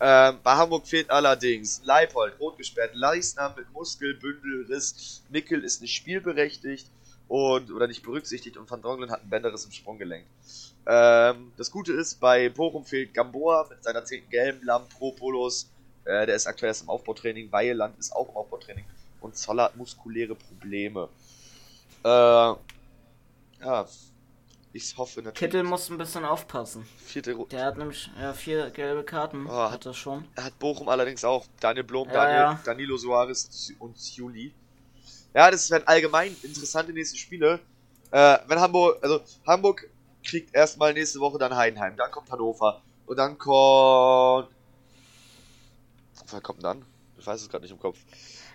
[0.00, 6.88] Ähm, bei Hamburg fehlt allerdings Leipold, rot gesperrt, Leisner mit Muskelbündelriss, Mickel ist nicht spielberechtigt
[7.26, 10.26] und oder nicht berücksichtigt und Van Dronglen hat ein Bänderriss im Sprunggelenk.
[10.86, 14.28] Ähm, das Gute ist, bei Bochum fehlt Gamboa mit seiner 10.
[14.28, 15.70] gelben Lampropoulos.
[16.04, 17.50] Äh, der ist aktuell erst im Aufbautraining.
[17.50, 18.84] Weiland ist auch im Aufbautraining.
[19.20, 21.08] Und Zoller hat muskuläre Probleme.
[22.04, 23.86] Äh, ja,
[24.74, 25.38] ich hoffe natürlich.
[25.38, 26.86] Kittel muss ein bisschen aufpassen.
[26.98, 29.46] Vierte Der hat nämlich ja, vier gelbe Karten.
[29.46, 30.24] Oh, hat er schon.
[30.34, 31.46] Er hat Bochum allerdings auch.
[31.60, 32.60] Daniel Blom, ja, Daniel, ja.
[32.64, 34.52] Danilo Soares und Juli.
[35.32, 37.60] Ja, das werden allgemein interessante nächste Spiele.
[38.10, 39.88] Äh, wenn Hamburg, also Hamburg
[40.24, 44.48] kriegt erstmal nächste Woche dann Heidenheim, dann kommt Hannover Und dann kommt.
[46.30, 46.84] Was kommt denn dann?
[47.18, 47.98] Ich weiß es gerade nicht im Kopf.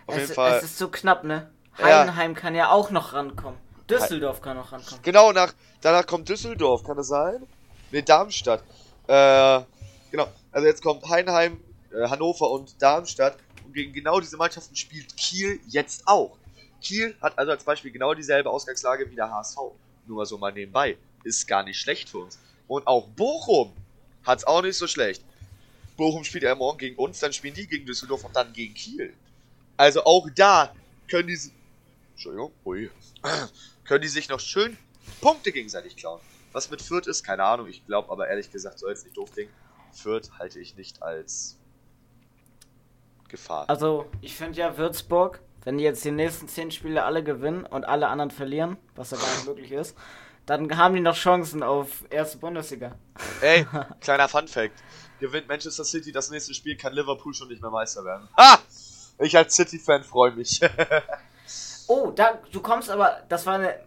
[0.08, 0.58] Auf es, jeden Fall.
[0.58, 1.50] Es ist so knapp, ne?
[1.78, 2.40] Heidenheim ja.
[2.40, 3.60] kann ja auch noch rankommen.
[3.90, 5.02] Düsseldorf kann noch rankommen.
[5.04, 7.46] Genau, nach, danach kommt Düsseldorf, kann das sein?
[7.92, 8.62] Ne, Darmstadt.
[9.08, 9.62] Äh,
[10.12, 10.28] genau.
[10.52, 11.60] Also jetzt kommt Heidenheim,
[11.92, 13.38] äh, Hannover und Darmstadt.
[13.66, 16.38] Und gegen genau diese Mannschaften spielt Kiel jetzt auch.
[16.82, 19.58] Kiel hat also als Beispiel genau dieselbe Ausgangslage wie der HSV.
[20.06, 20.98] Nur mal so mal nebenbei.
[21.24, 22.40] Ist gar nicht schlecht für uns.
[22.68, 23.74] Und auch Bochum
[24.24, 25.24] hat es auch nicht so schlecht.
[25.98, 29.14] Bochum spielt ja morgen gegen uns, dann spielen die gegen Düsseldorf und dann gegen Kiel.
[29.76, 30.74] Also auch da
[31.10, 31.38] können die.
[32.12, 32.90] Entschuldigung, ui.
[33.86, 34.78] Können die sich noch schön
[35.22, 36.20] Punkte gegenseitig klauen.
[36.52, 37.68] Was mit Fürth ist, keine Ahnung.
[37.68, 39.52] Ich glaube aber ehrlich gesagt, soll jetzt nicht doof klingen.
[39.94, 41.58] Fürth halte ich nicht als
[43.30, 43.70] Gefahr.
[43.70, 47.86] Also, ich finde ja Würzburg, wenn die jetzt die nächsten 10 Spiele alle gewinnen und
[47.86, 49.96] alle anderen verlieren, was ja gar nicht möglich ist,
[50.50, 52.96] dann haben die noch Chancen auf erste Bundesliga.
[53.42, 53.68] Ey,
[54.02, 54.74] kleiner Fun Fact.
[55.20, 58.28] Gewinnt Manchester City das nächste Spiel, kann Liverpool schon nicht mehr Meister werden.
[58.36, 58.60] Ha!
[59.22, 60.62] Ich als City-Fan freue mich.
[61.88, 63.78] oh, da, du kommst aber, das war eine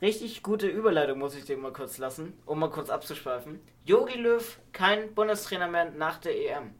[0.00, 3.60] richtig gute Überleitung, muss ich dir mal kurz lassen, um mal kurz abzuschweifen.
[3.84, 6.74] Jogi Löw, kein Bundestrainer mehr nach der EM.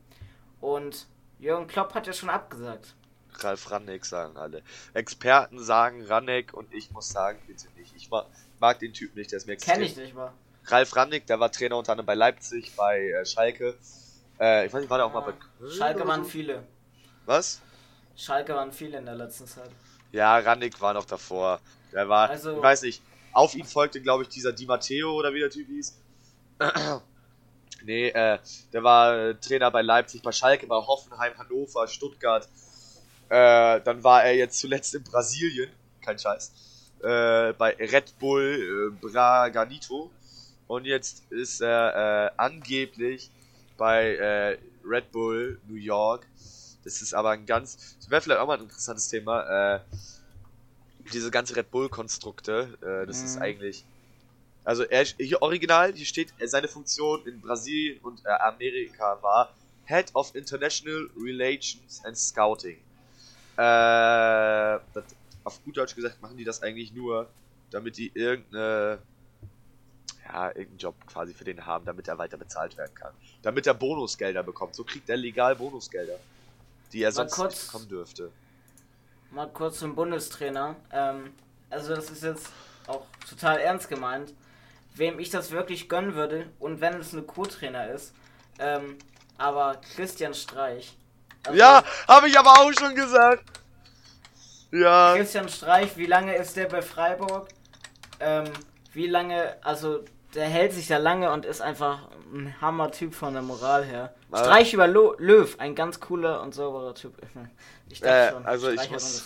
[0.62, 1.08] Und
[1.38, 2.94] Jürgen Klopp hat ja schon abgesagt.
[3.34, 4.62] Ralf Ranneck sagen alle.
[4.94, 7.94] Experten sagen Ranneck und ich muss sagen, bitte nicht.
[7.94, 8.26] Ich mag,
[8.60, 9.74] mag den Typ nicht, der ist mir extrem.
[9.74, 10.32] Kenn ich nicht mal.
[10.66, 13.76] Ralf Rannick, der war Trainer unter anderem bei Leipzig, bei äh, Schalke.
[14.40, 16.62] Äh, ich weiß nicht, war der auch mal bei Schalke waren viele.
[17.26, 17.60] Was?
[18.16, 19.70] Schalke waren viele in der letzten Zeit.
[20.12, 21.60] Ja, Rannick war noch davor.
[21.92, 23.02] Der war, also, ich weiß nicht,
[23.32, 25.98] auf ihn folgte, glaube ich, dieser Di Matteo oder wie der Typ hieß.
[27.84, 28.38] nee, äh,
[28.72, 32.48] der war äh, Trainer bei Leipzig, bei Schalke, bei Hoffenheim, Hannover, Stuttgart.
[33.28, 36.52] Äh, dann war er jetzt zuletzt in Brasilien, kein Scheiß,
[37.04, 40.10] äh, bei Red Bull äh, Braganito.
[40.66, 43.30] Und jetzt ist er äh, angeblich
[43.76, 46.26] bei äh, Red Bull New York.
[46.84, 49.76] Das ist aber ein ganz, das wäre vielleicht auch mal ein interessantes Thema.
[49.76, 49.80] Äh,
[51.12, 53.24] diese ganze Red Bull-Konstrukte, äh, das mhm.
[53.26, 53.84] ist eigentlich.
[54.64, 59.52] Also er hier original, hier steht, seine Funktion in Brasilien und äh, Amerika war
[59.84, 62.78] Head of International Relations and Scouting.
[63.56, 65.04] Äh, das,
[65.44, 67.28] auf gut Deutsch gesagt machen die das eigentlich nur,
[67.70, 68.98] damit die irgendeine
[70.26, 73.12] ja, irgendeinen Job quasi für den haben, damit er weiter bezahlt werden kann.
[73.42, 74.74] Damit er Bonusgelder bekommt.
[74.74, 76.18] So kriegt er legal Bonusgelder,
[76.92, 78.30] die er mal sonst kurz, nicht bekommen dürfte.
[79.30, 80.76] Mal kurz zum Bundestrainer.
[80.92, 81.34] Ähm,
[81.70, 82.48] also das ist jetzt
[82.86, 84.32] auch total ernst gemeint.
[84.94, 88.14] Wem ich das wirklich gönnen würde, und wenn es eine Co-Trainer ist,
[88.60, 88.96] ähm,
[89.36, 90.96] aber Christian Streich.
[91.44, 93.44] Also ja, habe ich aber auch schon gesagt.
[94.74, 95.14] Ja.
[95.16, 97.48] Christian Streich, wie lange ist der bei Freiburg?
[98.18, 98.50] Ähm,
[98.92, 100.04] wie lange, also
[100.34, 104.14] der hält sich da lange und ist einfach ein Hammer-Typ von der Moral her.
[104.32, 107.14] Also, Streich über Lo Löw, ein ganz cooler und sauberer Typ.
[107.90, 109.24] Ich äh, schon, also ich muss,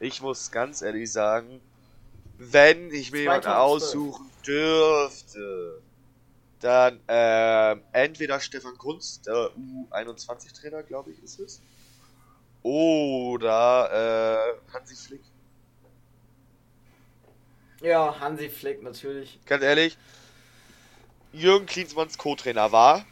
[0.00, 1.60] ich muss ganz ehrlich sagen,
[2.38, 5.82] wenn ich mir jemanden aussuchen dürfte,
[6.58, 9.50] dann äh, entweder Stefan Kunz, der
[9.90, 11.60] U21-Trainer, glaube ich, ist es,
[12.62, 15.22] oder äh, Hansi Flick.
[17.80, 19.40] Ja, Hansi Flick natürlich.
[19.46, 19.98] Ganz ehrlich,
[21.32, 23.04] Jürgen Klinsmanns Co-Trainer war?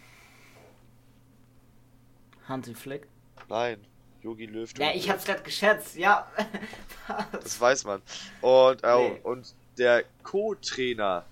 [2.46, 3.07] Hansi Flick?
[3.48, 3.84] Nein,
[4.22, 4.70] Yogi Löw.
[4.78, 6.30] Ja, ich hab's gerade geschätzt, ja.
[7.32, 8.03] das weiß man.
[8.40, 9.20] Und, äh, nee.
[9.22, 11.24] und der Co-Trainer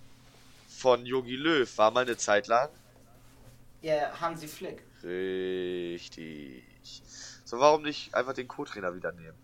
[0.69, 2.69] von Yogi Löw war mal eine Zeit lang.
[3.83, 4.83] Ja, Hansi Flick.
[5.03, 6.65] Richtig.
[7.45, 9.39] So, warum nicht einfach den Co-Trainer wieder nehmen?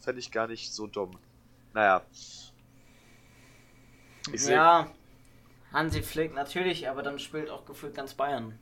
[0.00, 1.18] Fände ich gar nicht so dumm.
[1.72, 2.04] Naja,
[4.32, 4.90] ich ja,
[5.72, 8.58] Hansi Flick natürlich, aber dann spielt auch gefühlt ganz Bayern.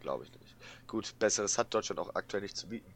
[0.00, 0.56] Glaube ich nicht.
[0.86, 2.92] Gut, besseres hat Deutschland auch aktuell nicht zu bieten.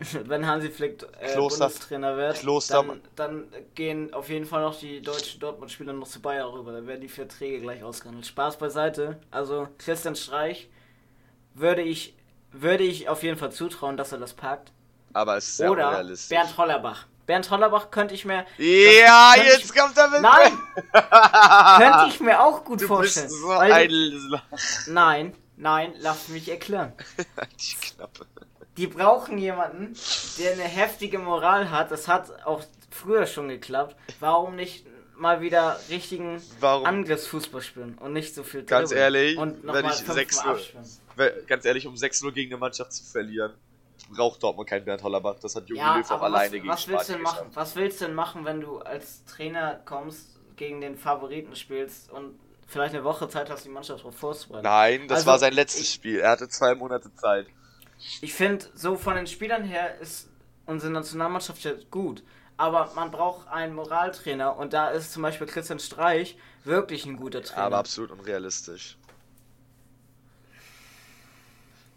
[0.24, 4.78] Wenn Hansi Flick äh, Kloster, Bundestrainer wird, Kloster, dann, dann, gehen auf jeden Fall noch
[4.78, 6.72] die deutschen Dortmund-Spieler noch zu Bayern rüber.
[6.72, 8.26] Dann werden die Verträge gleich ausgehandelt.
[8.26, 9.20] Spaß beiseite.
[9.30, 10.68] Also Christian Streich
[11.54, 12.14] würde ich,
[12.52, 14.72] würde ich auf jeden Fall zutrauen, dass er das packt.
[15.12, 16.28] Aber es ist sehr Oder unrealistisch.
[16.28, 17.06] Bernd Hollerbach.
[17.26, 18.44] Bernd Hollerbach könnte ich mir.
[18.58, 20.22] Ja, jetzt ich, kommt er mit.
[20.22, 20.58] Nein!
[20.92, 23.28] könnte ich mir auch gut du vorstellen.
[23.28, 24.40] Bist so ein
[24.88, 26.92] nein, nein, lass mich erklären.
[27.60, 28.26] die Knappe.
[28.76, 29.94] Die brauchen jemanden,
[30.38, 31.90] der eine heftige Moral hat.
[31.90, 33.96] Das hat auch früher schon geklappt.
[34.18, 36.86] Warum nicht mal wieder richtigen Warum?
[36.86, 40.44] Angriffsfußball spielen und nicht so viel Ganz ehrlich, und wenn ich 6
[41.46, 43.54] ganz ehrlich, um 6-0 gegen eine Mannschaft zu verlieren,
[44.10, 45.38] braucht Dortmund keinen Bernd Hollerbach.
[45.40, 48.06] Das hat Jogi ja, Löw auch alleine gegen was willst, denn machen, was willst du
[48.06, 53.28] denn machen, wenn du als Trainer kommst, gegen den Favoriten spielst und vielleicht eine Woche
[53.28, 54.64] Zeit hast, die Mannschaft darauf vorzubereiten.
[54.64, 56.20] Nein, das also, war sein letztes ich, Spiel.
[56.20, 57.46] Er hatte zwei Monate Zeit.
[58.20, 60.28] Ich finde, so von den Spielern her ist
[60.66, 62.22] unsere Nationalmannschaft ja gut.
[62.56, 67.42] Aber man braucht einen Moraltrainer und da ist zum Beispiel Christian Streich wirklich ein guter
[67.42, 67.66] Trainer.
[67.66, 68.98] Aber absolut unrealistisch.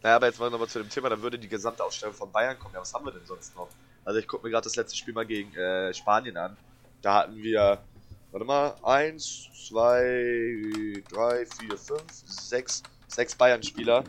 [0.06, 2.76] Naja, aber jetzt mal nochmal zu dem Thema, dann würde die Gesamtausstellung von Bayern kommen.
[2.76, 3.70] Ja, was haben wir denn sonst noch?
[4.04, 6.56] Also ich gucke mir gerade das letzte Spiel mal gegen äh, Spanien an.
[7.02, 7.84] Da hatten wir,
[8.30, 14.04] warte mal, 1, 2, 3, 4, 5, 6, 6 Bayern-Spieler.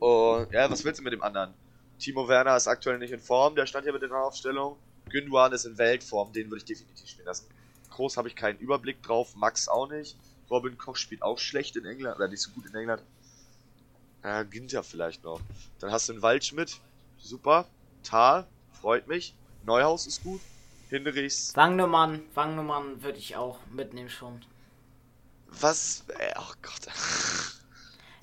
[0.00, 1.54] Und ja, was willst du mit dem anderen?
[2.00, 4.76] Timo Werner ist aktuell nicht in Form, der stand hier mit der Aufstellung.
[5.08, 7.46] Günduan ist in Weltform, den würde ich definitiv spielen lassen.
[7.90, 10.16] Groß habe ich keinen Überblick drauf, Max auch nicht.
[10.50, 13.04] Robin Koch spielt auch schlecht in England, oder nicht so gut in England.
[14.24, 15.40] Ja, Ginter vielleicht noch.
[15.80, 16.80] Dann hast du einen Waldschmidt.
[17.18, 17.66] Super.
[18.02, 18.46] Tal.
[18.80, 19.34] Freut mich.
[19.64, 20.40] Neuhaus ist gut.
[20.90, 21.56] Hinrichs.
[21.56, 22.22] Wangnummern.
[22.34, 24.42] Wangnummern würde ich auch mitnehmen schon.
[25.46, 26.04] Was?
[26.18, 26.92] Äh, oh Gott.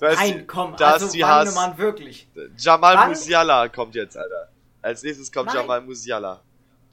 [0.00, 2.28] Nein, komm, da also Wangnummern wirklich.
[2.56, 3.08] Jamal Wang...
[3.10, 4.48] Musiala kommt jetzt, Alter.
[4.80, 5.56] Als nächstes kommt Nein.
[5.56, 6.40] Jamal Musiala.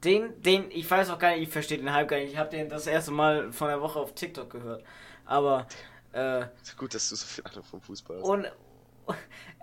[0.03, 2.33] Den, den, ich weiß auch gar nicht, ich verstehe den Hype gar nicht.
[2.33, 4.83] Ich habe den das erste Mal von der Woche auf TikTok gehört.
[5.25, 5.67] Aber,
[6.11, 6.45] äh.
[6.77, 8.27] Gut, dass du so viel Ahnung vom Fußball hast.
[8.27, 8.47] Und,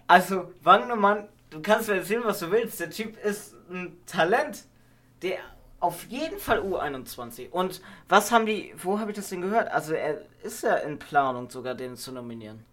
[0.06, 2.80] also, Wagnermann, du kannst mir erzählen, was du willst.
[2.80, 4.64] Der Typ ist ein Talent.
[5.22, 5.38] Der
[5.80, 7.50] auf jeden Fall U21.
[7.50, 9.68] Und was haben die, wo habe ich das denn gehört?
[9.68, 12.64] Also, er ist ja in Planung sogar, den zu nominieren.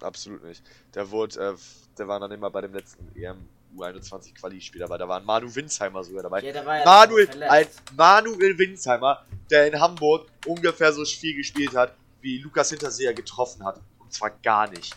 [0.00, 0.62] Absolut nicht.
[0.94, 1.54] Der wurde, äh,
[1.96, 4.98] der war dann immer bei dem letzten EM U21 Quali-Spiel dabei.
[4.98, 6.42] Da war ein Manu Winsheimer sogar dabei.
[6.42, 7.66] Ja, war ja Manuel, ein
[7.96, 13.80] Manuel Winsheimer, der in Hamburg ungefähr so viel gespielt hat, wie Lukas Hinterseher getroffen hat.
[13.98, 14.94] Und zwar gar nicht.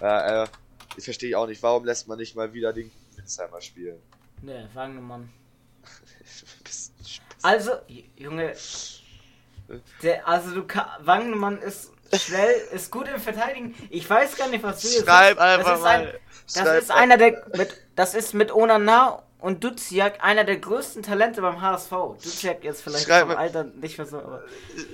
[0.00, 0.46] Äh, äh,
[0.96, 4.00] ich verstehe auch nicht, warum lässt man nicht mal wieder den Winsheimer spielen?
[4.42, 5.30] Ne, Wangemann.
[7.42, 7.72] also,
[8.16, 8.54] Junge.
[10.02, 10.66] Der, also du
[11.00, 13.74] Wangemann ist schnell, ist gut im Verteidigen.
[13.90, 15.40] Ich weiß gar nicht, was du jetzt Schreib sagst.
[15.40, 16.06] einfach das mal.
[16.06, 16.12] Ein,
[16.46, 21.02] das Schreib ist einer der mit, das ist mit Onana und Duziak einer der größten
[21.02, 21.90] Talente beim HSV.
[21.90, 24.44] Duziak jetzt vielleicht schreib, vom Alter nicht mehr so, aber.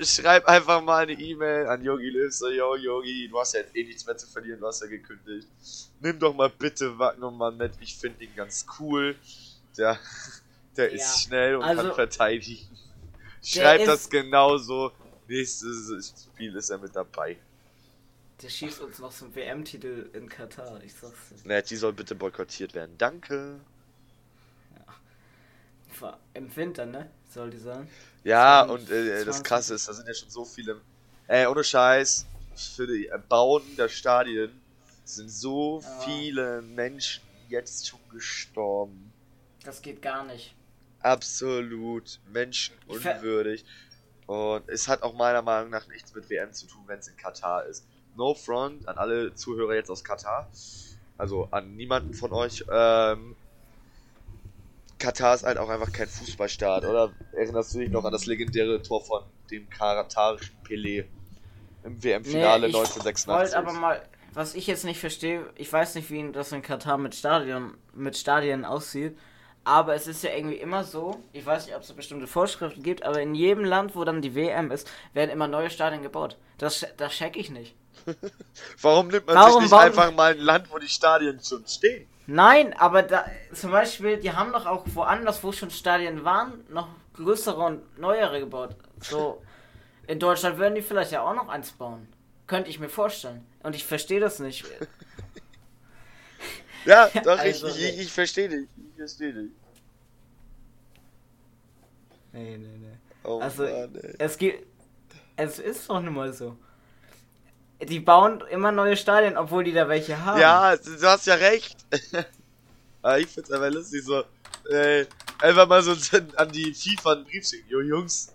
[0.03, 3.85] Schreib einfach mal eine E-Mail an Yogi Löw, so, yo, Yogi, du hast ja eh
[3.85, 5.49] nichts mehr zu verlieren, du hast ja gekündigt.
[6.01, 9.17] Nimm doch mal bitte Wagnermann mit, ich finde ihn ganz cool.
[9.77, 9.99] Der,
[10.77, 10.95] der ja.
[10.95, 12.69] ist schnell und also, kann verteidigen.
[13.43, 14.93] Schreib das genauso.
[15.29, 17.37] Nächstes Spiel ist er mit dabei.
[18.43, 21.49] Der schießt uns noch zum WM-Titel in Katar, ich sag's dir.
[21.49, 22.95] Naja, die soll bitte boykottiert werden.
[22.99, 23.61] Danke.
[26.35, 27.11] Im Winter, ne?
[27.29, 27.89] Soll die sein?
[28.25, 30.81] Ja, und äh, das krasse ist, da sind ja schon so viele.
[31.29, 32.27] Ey, ohne Scheiß,
[32.57, 34.51] für die Erbauten der Stadien
[35.05, 36.01] sind so ja.
[36.01, 39.13] viele Menschen jetzt schon gestorben.
[39.65, 40.55] Das geht gar nicht.
[41.01, 43.65] Absolut menschenunwürdig.
[44.27, 47.17] Und es hat auch meiner Meinung nach nichts mit WM zu tun, wenn es in
[47.17, 47.87] Katar ist.
[48.17, 50.51] No front an alle Zuhörer jetzt aus Katar.
[51.19, 52.65] Also an niemanden von euch.
[52.71, 53.37] Ähm,
[54.99, 57.13] Katar ist halt auch einfach kein Fußballstaat, oder?
[57.33, 61.05] Erinnerst du dich noch an das legendäre Tor von dem katarischen Pelé
[61.85, 63.53] im WM-Finale nee, 1986?
[63.53, 66.99] Ich aber mal, was ich jetzt nicht verstehe, ich weiß nicht, wie das in Katar
[66.99, 69.17] mit Stadion, mit Stadien aussieht,
[69.65, 73.03] aber es ist ja irgendwie immer so, ich weiß nicht, ob es bestimmte Vorschriften gibt,
[73.03, 76.37] aber in jedem Land, wo dann die WM ist, werden immer neue Stadien gebaut.
[76.57, 77.75] Das, das check ich nicht.
[78.81, 79.87] warum nimmt man warum, sich nicht warum?
[79.87, 82.07] einfach mal ein Land, wo die Stadien schon stehen?
[82.27, 86.89] Nein, aber da, zum Beispiel, die haben doch auch woanders, wo schon Stadien waren, noch
[87.15, 88.75] größere und neuere gebaut.
[89.01, 89.43] So,
[90.07, 92.09] in Deutschland würden die vielleicht ja auch noch eins bauen.
[92.47, 93.45] Könnte ich mir vorstellen.
[93.63, 94.65] Und ich verstehe das nicht.
[96.85, 98.69] ja, doch, also, ich, ich, ich verstehe dich.
[98.77, 99.51] Ich verstehe dich.
[102.33, 102.97] Nee, nee, nee.
[103.25, 104.67] Oh also, Mann, es gibt.
[105.37, 106.57] Es ist doch nun mal so.
[107.83, 110.41] Die bauen immer neue Stadien, obwohl die da welche haben.
[110.41, 111.77] Ja, du hast ja recht.
[113.03, 114.25] Aber ich find's einfach lustig, so,
[114.71, 115.05] äh,
[115.41, 115.93] einfach mal so
[116.37, 117.69] an die FIFA einen Brief schicken.
[117.69, 118.33] Jo, Jungs,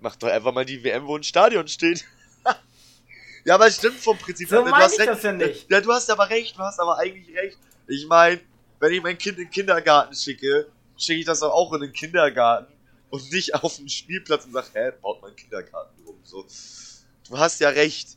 [0.00, 2.04] macht doch einfach mal die WM, wo ein Stadion steht.
[3.44, 4.48] ja, aber stimmt vom Prinzip.
[4.48, 5.08] So meine ich recht.
[5.08, 5.70] das ja nicht.
[5.70, 7.58] Ja, du hast aber recht, du hast aber eigentlich recht.
[7.86, 8.40] Ich meine,
[8.80, 11.92] wenn ich mein Kind in den Kindergarten schicke, schicke ich das doch auch in den
[11.92, 12.72] Kindergarten
[13.10, 16.16] und nicht auf den Spielplatz und sag, hä, baut mein Kindergarten um.
[16.24, 16.46] So.
[17.28, 18.16] Du hast ja recht.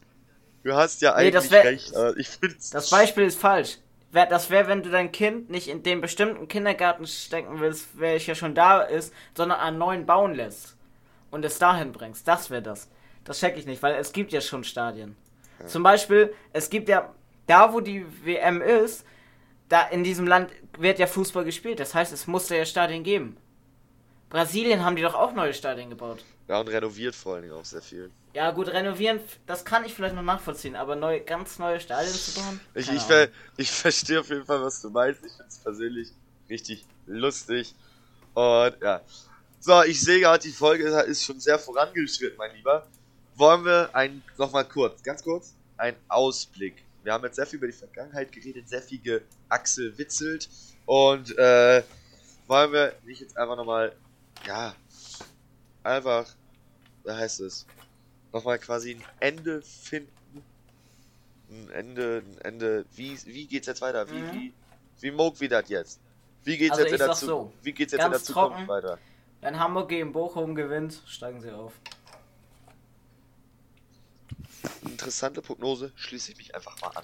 [0.63, 1.93] Du hast ja eigentlich nee, wär, recht.
[2.17, 3.77] ich find's das Beispiel ist falsch.
[4.11, 8.53] Das wäre, wenn du dein Kind nicht in den bestimmten Kindergarten stecken willst, welcher schon
[8.53, 10.75] da ist, sondern einen neuen bauen lässt
[11.29, 12.27] und es dahin bringst.
[12.27, 12.89] Das wäre das.
[13.23, 15.15] Das check ich nicht, weil es gibt ja schon Stadien.
[15.59, 15.67] Ja.
[15.67, 17.13] Zum Beispiel, es gibt ja,
[17.47, 19.05] da wo die WM ist,
[19.69, 21.79] da in diesem Land wird ja Fußball gespielt.
[21.79, 23.37] Das heißt, es muss ja Stadien geben.
[24.29, 26.23] Brasilien haben die doch auch neue Stadien gebaut.
[26.47, 28.11] Ja, und renoviert vor allen Dingen auch sehr viel.
[28.33, 32.39] Ja, gut, renovieren, das kann ich vielleicht noch nachvollziehen, aber neu, ganz neue Stadien zu
[32.39, 32.59] bauen?
[32.75, 33.27] Ich, ich, ver,
[33.57, 35.25] ich verstehe auf jeden Fall, was du meinst.
[35.25, 36.09] Ich finde es persönlich
[36.49, 37.75] richtig lustig.
[38.33, 39.01] Und ja.
[39.59, 42.87] So, ich sehe gerade, die Folge ist schon sehr vorangeschritten, mein Lieber.
[43.35, 46.83] Wollen wir ein, nochmal kurz, ganz kurz, ein Ausblick.
[47.03, 50.49] Wir haben jetzt sehr viel über die Vergangenheit geredet, sehr viel geachselwitzelt.
[50.85, 51.83] Und äh,
[52.47, 53.93] wollen wir nicht jetzt einfach nochmal,
[54.45, 54.75] ja,
[55.83, 56.27] einfach,
[57.03, 57.65] wie heißt es,
[58.31, 60.11] nochmal quasi ein Ende finden.
[61.49, 64.09] Ein Ende, ein Ende, wie, wie geht's jetzt weiter?
[64.09, 64.31] Wie, mhm.
[64.31, 64.53] wie,
[65.01, 65.99] wie mog wie das jetzt?
[66.43, 67.55] Wie geht's also jetzt in der Zukunft?
[67.57, 68.97] So, wie geht's jetzt in der Zukunft trocken, weiter?
[69.41, 71.73] Wenn Hamburg gegen Bochum gewinnt, steigen sie auf.
[74.83, 77.03] Interessante Prognose, schließe ich mich einfach mal an.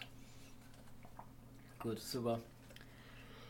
[1.80, 2.39] Gut, super.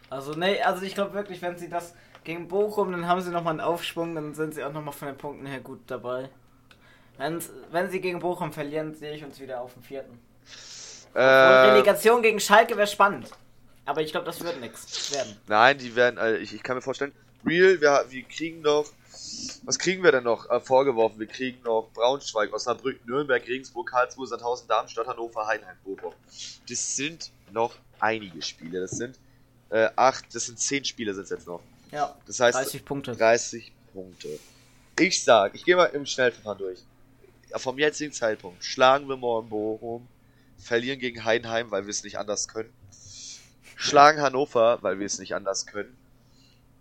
[0.09, 1.93] Also, nee, also ich glaube wirklich, wenn sie das
[2.28, 5.17] gegen Bochum, dann haben sie nochmal einen Aufschwung, dann sind sie auch nochmal von den
[5.17, 6.30] Punkten her gut dabei.
[7.17, 10.19] Wenn's, wenn sie gegen Bochum verlieren, sehe ich uns wieder auf dem vierten.
[11.13, 13.32] Äh, Relegation gegen Schalke wäre spannend.
[13.86, 15.38] Aber ich glaube, das wird nichts werden.
[15.47, 17.13] Nein, die werden, also ich, ich kann mir vorstellen,
[17.45, 18.86] Real, wir, wir kriegen noch,
[19.63, 21.19] was kriegen wir denn noch äh, vorgeworfen?
[21.19, 26.13] Wir kriegen noch Braunschweig, Osnabrück, Nürnberg, Regensburg, Karlsruhe, Sandhausen, Darmstadt, Hannover, Heidenheim, Bochum.
[26.67, 28.82] Das sind noch einige Spiele.
[28.82, 29.17] Das sind
[29.69, 31.61] äh, acht, das sind zehn Spiele sind jetzt noch.
[31.91, 32.15] Ja.
[32.25, 33.15] Das heißt 30 Punkte.
[33.15, 34.39] 30 Punkte.
[34.99, 36.79] Ich sag, ich gehe mal im Schnellverfahren durch.
[37.55, 40.07] Vom jetzigen Zeitpunkt schlagen wir morgen Bochum,
[40.57, 42.73] verlieren gegen Heidenheim, weil wir es nicht anders können.
[43.75, 45.95] Schlagen Hannover, weil wir es nicht anders können.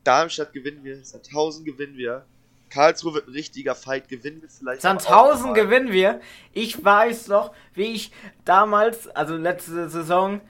[0.03, 2.25] Darmstadt gewinnen wir, Sandhausen gewinnen wir.
[2.71, 4.83] Karlsruhe wird ein richtiger Fight, gewinnen wir vielleicht.
[4.83, 6.21] Sandhausen gewinnen wir.
[6.53, 8.13] Ich weiß noch, wie ich
[8.45, 10.41] damals, also letzte Saison,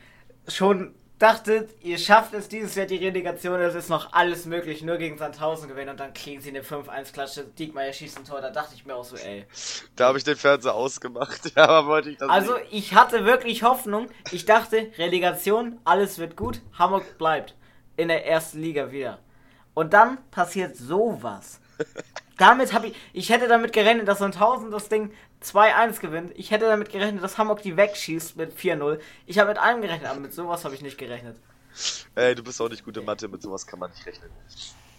[0.48, 4.96] schon dachtet, ihr schafft es dieses Jahr die Relegation, es ist noch alles möglich, nur
[4.98, 8.74] gegen Sandhausen gewinnen und dann kriegen sie eine 5-1-Klatsche, Diekmeyer schießt ein Tor, da dachte
[8.74, 9.46] ich mir auch so, ey.
[9.96, 12.66] Da habe ich den Fernseher ausgemacht, ja, aber wollte ich das Also, nicht.
[12.70, 17.54] ich hatte wirklich Hoffnung, ich dachte, Relegation, alles wird gut, Hamburg bleibt
[17.96, 19.18] in der ersten Liga wieder.
[19.72, 21.60] Und dann passiert sowas.
[22.38, 25.10] damit habe ich, ich hätte damit gerechnet, dass Sandhausen das Ding
[25.42, 26.32] 2-1 gewinnt.
[26.36, 29.00] Ich hätte damit gerechnet, dass Hamburg die wegschießt mit 4-0.
[29.26, 31.36] Ich habe mit allem gerechnet, aber mit sowas habe ich nicht gerechnet.
[32.14, 34.30] Ey, du bist auch nicht gute Mathe, mit sowas kann man nicht rechnen.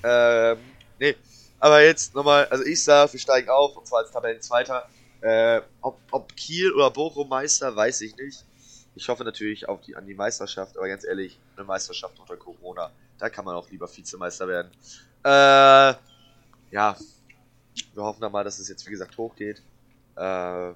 [0.04, 0.58] Ähm,
[1.00, 1.16] nee.
[1.60, 4.88] Aber jetzt nochmal, also ich sage, wir steigen auf, und zwar als Tabellenzweiter.
[5.22, 8.46] Äh, ob, ob Kiel oder Bochum Meister, weiß ich nicht.
[8.96, 12.92] Ich hoffe natürlich auf die, an die Meisterschaft, aber ganz ehrlich, eine Meisterschaft unter Corona,
[13.18, 14.72] da kann man auch lieber Vizemeister werden.
[15.24, 15.96] Äh,
[16.72, 16.96] ja,
[17.94, 19.62] wir hoffen dann mal, dass es jetzt, wie gesagt, hochgeht.
[20.18, 20.74] Äh,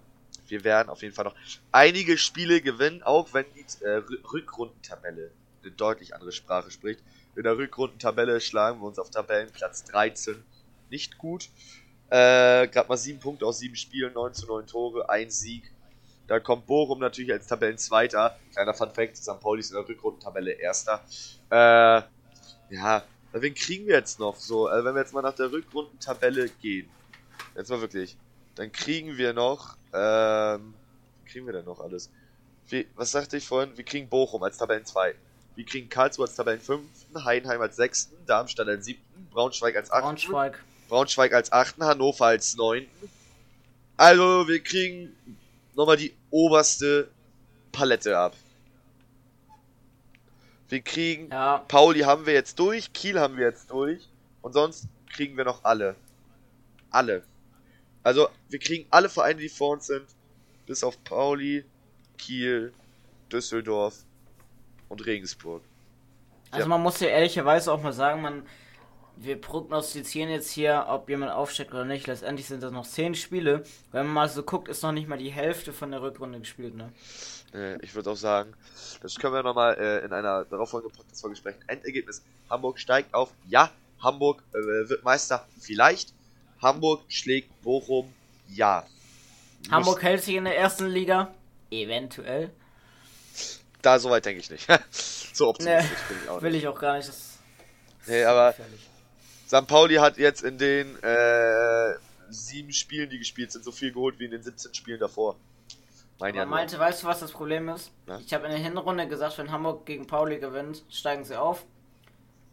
[0.48, 1.36] wir werden auf jeden Fall noch
[1.72, 4.02] einige Spiele gewinnen, auch wenn die äh,
[4.34, 5.32] Rückrundentabelle
[5.64, 7.02] eine deutlich andere Sprache spricht.
[7.36, 10.44] In der Rückrundentabelle schlagen wir uns auf Tabellenplatz 13
[10.90, 11.50] nicht gut.
[12.10, 15.72] Äh, Gerade mal 7 Punkte aus 7 Spielen, 9 zu 9 Tore, 1 Sieg.
[16.28, 18.38] Da kommt Bochum natürlich als Tabellenzweiter.
[18.52, 19.40] Kleiner Fun Fact, St.
[19.40, 21.02] Pauli ist in der Rückrundentabelle Erster.
[21.50, 22.02] Äh,
[22.74, 24.36] ja, wen kriegen wir jetzt noch?
[24.36, 26.90] So, also wenn wir jetzt mal nach der Rückrundentabelle gehen.
[27.56, 28.18] Jetzt mal wirklich.
[28.56, 30.74] Dann kriegen wir noch, ähm,
[31.26, 32.10] kriegen wir denn noch alles?
[32.68, 33.76] Wie, was sagte ich vorhin?
[33.78, 35.16] Wir kriegen Bochum als Tabellen 2.
[35.56, 36.82] Wir kriegen Karlsruhe als Tabellen 5.
[37.24, 38.12] Heidenheim als 6.
[38.26, 39.02] Darmstadt als 7.
[39.32, 40.02] Braunschweig als 8.
[40.02, 40.64] Braunschweig.
[40.88, 41.80] Braunschweig als 8.
[41.82, 42.88] Hannover als 9.
[43.98, 45.16] Also, wir kriegen
[45.76, 47.10] nochmal die oberste
[47.72, 48.34] Palette ab.
[50.70, 51.58] Wir kriegen, ja.
[51.68, 54.08] Pauli haben wir jetzt durch, Kiel haben wir jetzt durch
[54.42, 55.96] und sonst kriegen wir noch alle.
[56.90, 57.24] Alle.
[58.04, 60.06] Also, wir kriegen alle Vereine, die vor uns sind,
[60.66, 61.66] bis auf Pauli,
[62.18, 62.74] Kiel,
[63.32, 64.04] Düsseldorf
[64.90, 65.62] und Regensburg.
[66.52, 66.68] Also, ja.
[66.68, 68.44] man muss ja ehrlicherweise auch mal sagen, man,
[69.16, 72.08] wir prognostizieren jetzt hier, ob jemand aufsteigt oder nicht.
[72.08, 73.64] Letztendlich sind das noch zehn Spiele.
[73.92, 76.76] Wenn man mal so guckt, ist noch nicht mal die Hälfte von der Rückrunde gespielt,
[76.76, 76.92] ne?
[77.82, 78.54] Ich würde auch sagen,
[79.02, 81.60] das können wir nochmal äh, in einer darauffolgenden Podcast-Folge sprechen.
[81.68, 83.34] Endergebnis: Hamburg steigt auf.
[83.50, 83.70] Ja,
[84.02, 85.46] Hamburg äh, wird Meister.
[85.60, 86.14] Vielleicht.
[86.62, 88.14] Hamburg schlägt Bochum,
[88.50, 88.86] ja.
[89.70, 91.34] Hamburg hält sich in der ersten Liga,
[91.70, 92.52] eventuell.
[93.82, 94.68] Da soweit denke ich nicht.
[95.34, 96.44] so optimistisch nee, bin ich auch nicht.
[96.44, 97.10] Will ich auch gar nicht.
[97.10, 97.40] Das
[98.08, 98.54] nee, aber
[99.48, 99.68] St.
[99.68, 101.94] Pauli hat jetzt in den äh,
[102.30, 105.36] sieben Spielen, die gespielt sind, so viel geholt wie in den 17 Spielen davor.
[106.20, 107.92] Mein aber meinte, weißt du, was das Problem ist?
[108.08, 108.20] Ja?
[108.20, 111.66] Ich habe in der Hinrunde gesagt, wenn Hamburg gegen Pauli gewinnt, steigen sie auf.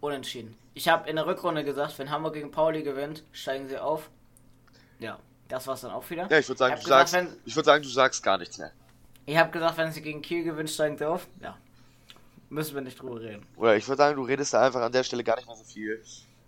[0.00, 0.56] Unentschieden.
[0.78, 4.10] Ich habe in der Rückrunde gesagt, wenn Hamburg gegen Pauli gewinnt, steigen sie auf.
[5.00, 5.18] Ja,
[5.48, 6.28] das war's dann auch wieder.
[6.30, 6.76] Ja, ich würde sagen,
[7.44, 8.70] ich würd sagen, du sagst gar nichts mehr.
[9.26, 11.26] Ich habe gesagt, wenn sie gegen Kiel gewinnt, steigen sie auf.
[11.42, 11.58] Ja.
[12.48, 13.44] Müssen wir nicht drüber reden.
[13.56, 15.64] Oder ich würde sagen, du redest da einfach an der Stelle gar nicht mehr so
[15.64, 16.00] viel.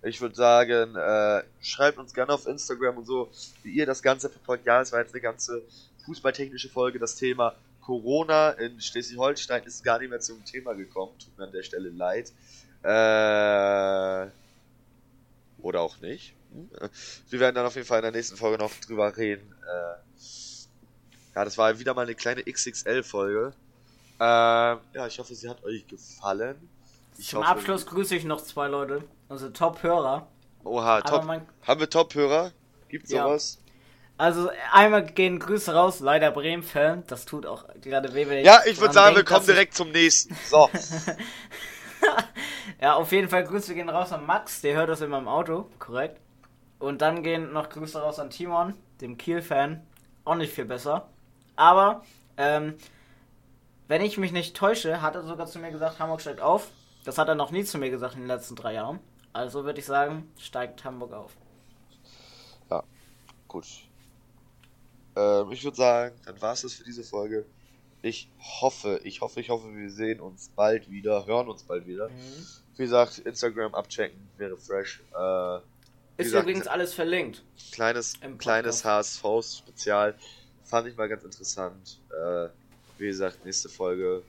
[0.05, 3.33] Ich würde sagen, äh, schreibt uns gerne auf Instagram und so,
[3.65, 4.65] wie ihr das Ganze verfolgt.
[4.65, 5.61] Ja, es war jetzt eine ganze
[6.05, 7.01] fußballtechnische Folge.
[7.01, 11.19] Das Thema Corona in Schleswig-Holstein ist gar nicht mehr zum Thema gekommen.
[11.19, 12.31] Tut mir an der Stelle leid.
[12.83, 14.31] Äh,
[15.63, 16.35] oder auch nicht.
[17.29, 19.55] Wir werden dann auf jeden Fall in der nächsten Folge noch drüber reden.
[19.63, 20.21] Äh,
[21.35, 23.53] ja, das war wieder mal eine kleine XXL-Folge.
[24.19, 26.69] Äh, ja, ich hoffe, sie hat euch gefallen.
[27.17, 30.27] Ich Zum hoffe, Abschluss grüße ich noch zwei Leute, also Top-Hörer.
[30.65, 31.25] Oha, top.
[31.25, 31.47] Mein...
[31.67, 32.53] Haben wir Top-Hörer?
[32.89, 33.25] Gibt's ja.
[33.25, 33.59] sowas?
[34.19, 37.05] Also einmal gehen Grüße raus, leider Bremen-Fan.
[37.07, 38.45] Das tut auch gerade weh, wenn ich.
[38.45, 40.37] Ja, ich würde sagen, denkt, wir kommen direkt zum nächsten.
[40.51, 40.69] So.
[42.81, 45.67] ja, auf jeden Fall Grüße gehen raus an Max, der hört das immer im Auto,
[45.79, 46.21] korrekt.
[46.79, 49.87] Und dann gehen noch Grüße raus an Timon, dem Kiel-Fan.
[50.25, 51.09] Auch nicht viel besser.
[51.57, 52.05] Aber,
[52.37, 52.75] ähm,
[53.89, 56.69] wenn ich mich nicht täusche, hat er sogar zu mir gesagt, Hamburg steigt auf.
[57.05, 59.01] Das hat er noch nie zu mir gesagt in den letzten drei Jahren.
[59.33, 61.37] Also würde ich sagen, steigt Hamburg auf.
[62.71, 62.83] Ja,
[63.49, 63.67] gut.
[65.17, 67.45] Ähm, ich würde sagen, dann war es das für diese Folge.
[68.03, 72.09] Ich hoffe, ich hoffe, ich hoffe, wir sehen uns bald wieder, hören uns bald wieder.
[72.09, 72.47] Mhm.
[72.77, 75.03] Wie gesagt, Instagram abchecken wäre fresh.
[75.17, 75.57] Äh,
[76.17, 77.43] ist gesagt, übrigens alles verlinkt.
[77.73, 80.15] Kleines, kleines HSV-Spezial.
[80.65, 81.99] Fand ich mal ganz interessant.
[82.11, 82.49] Äh,
[82.99, 84.23] wie gesagt, nächste Folge.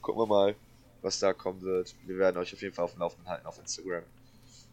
[0.00, 0.56] Gucken wir mal,
[1.02, 1.94] was da kommen wird.
[2.06, 4.02] Wir werden euch auf jeden Fall auf dem Laufenden halten auf Instagram.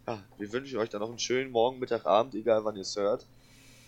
[0.08, 2.95] Ja, wir wünschen euch dann noch einen schönen Morgen, Mittag, Abend, egal wann ihr es
[2.95, 3.26] hört.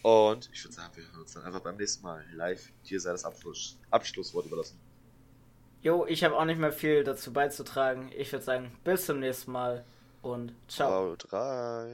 [0.02, 2.72] Und ich würde sagen, wir hören uns dann einfach beim nächsten Mal live.
[2.90, 4.80] Dir sei das Abschluss, Abschlusswort überlassen.
[5.82, 8.12] Jo, ich habe auch nicht mehr viel dazu beizutragen.
[8.18, 9.86] Ich würde sagen, bis zum nächsten Mal
[10.22, 10.92] und ciao.
[10.92, 11.88] Haut rein.